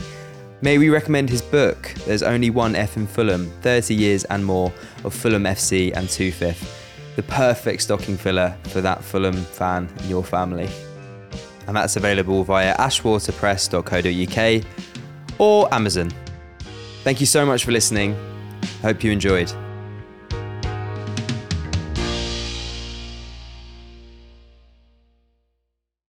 may 0.61 0.77
we 0.77 0.89
recommend 0.89 1.29
his 1.29 1.41
book, 1.41 1.91
There's 2.05 2.23
Only 2.23 2.49
One 2.49 2.75
F 2.75 2.97
in 2.97 3.07
Fulham 3.07 3.49
30 3.61 3.95
Years 3.95 4.23
and 4.25 4.45
More 4.45 4.71
of 5.03 5.13
Fulham 5.13 5.43
FC 5.43 5.95
and 5.95 6.07
TOOFIF. 6.07 6.81
The 7.15 7.23
perfect 7.23 7.81
stocking 7.81 8.17
filler 8.17 8.55
for 8.65 8.81
that 8.81 9.03
Fulham 9.03 9.33
fan 9.33 9.89
in 10.03 10.09
your 10.09 10.23
family. 10.23 10.69
And 11.67 11.75
that's 11.75 11.95
available 11.95 12.43
via 12.43 12.75
ashwaterpress.co.uk 12.77 14.65
or 15.39 15.73
Amazon. 15.73 16.11
Thank 17.03 17.19
you 17.19 17.25
so 17.25 17.45
much 17.45 17.65
for 17.65 17.71
listening. 17.71 18.15
Hope 18.81 19.03
you 19.03 19.11
enjoyed. 19.11 19.51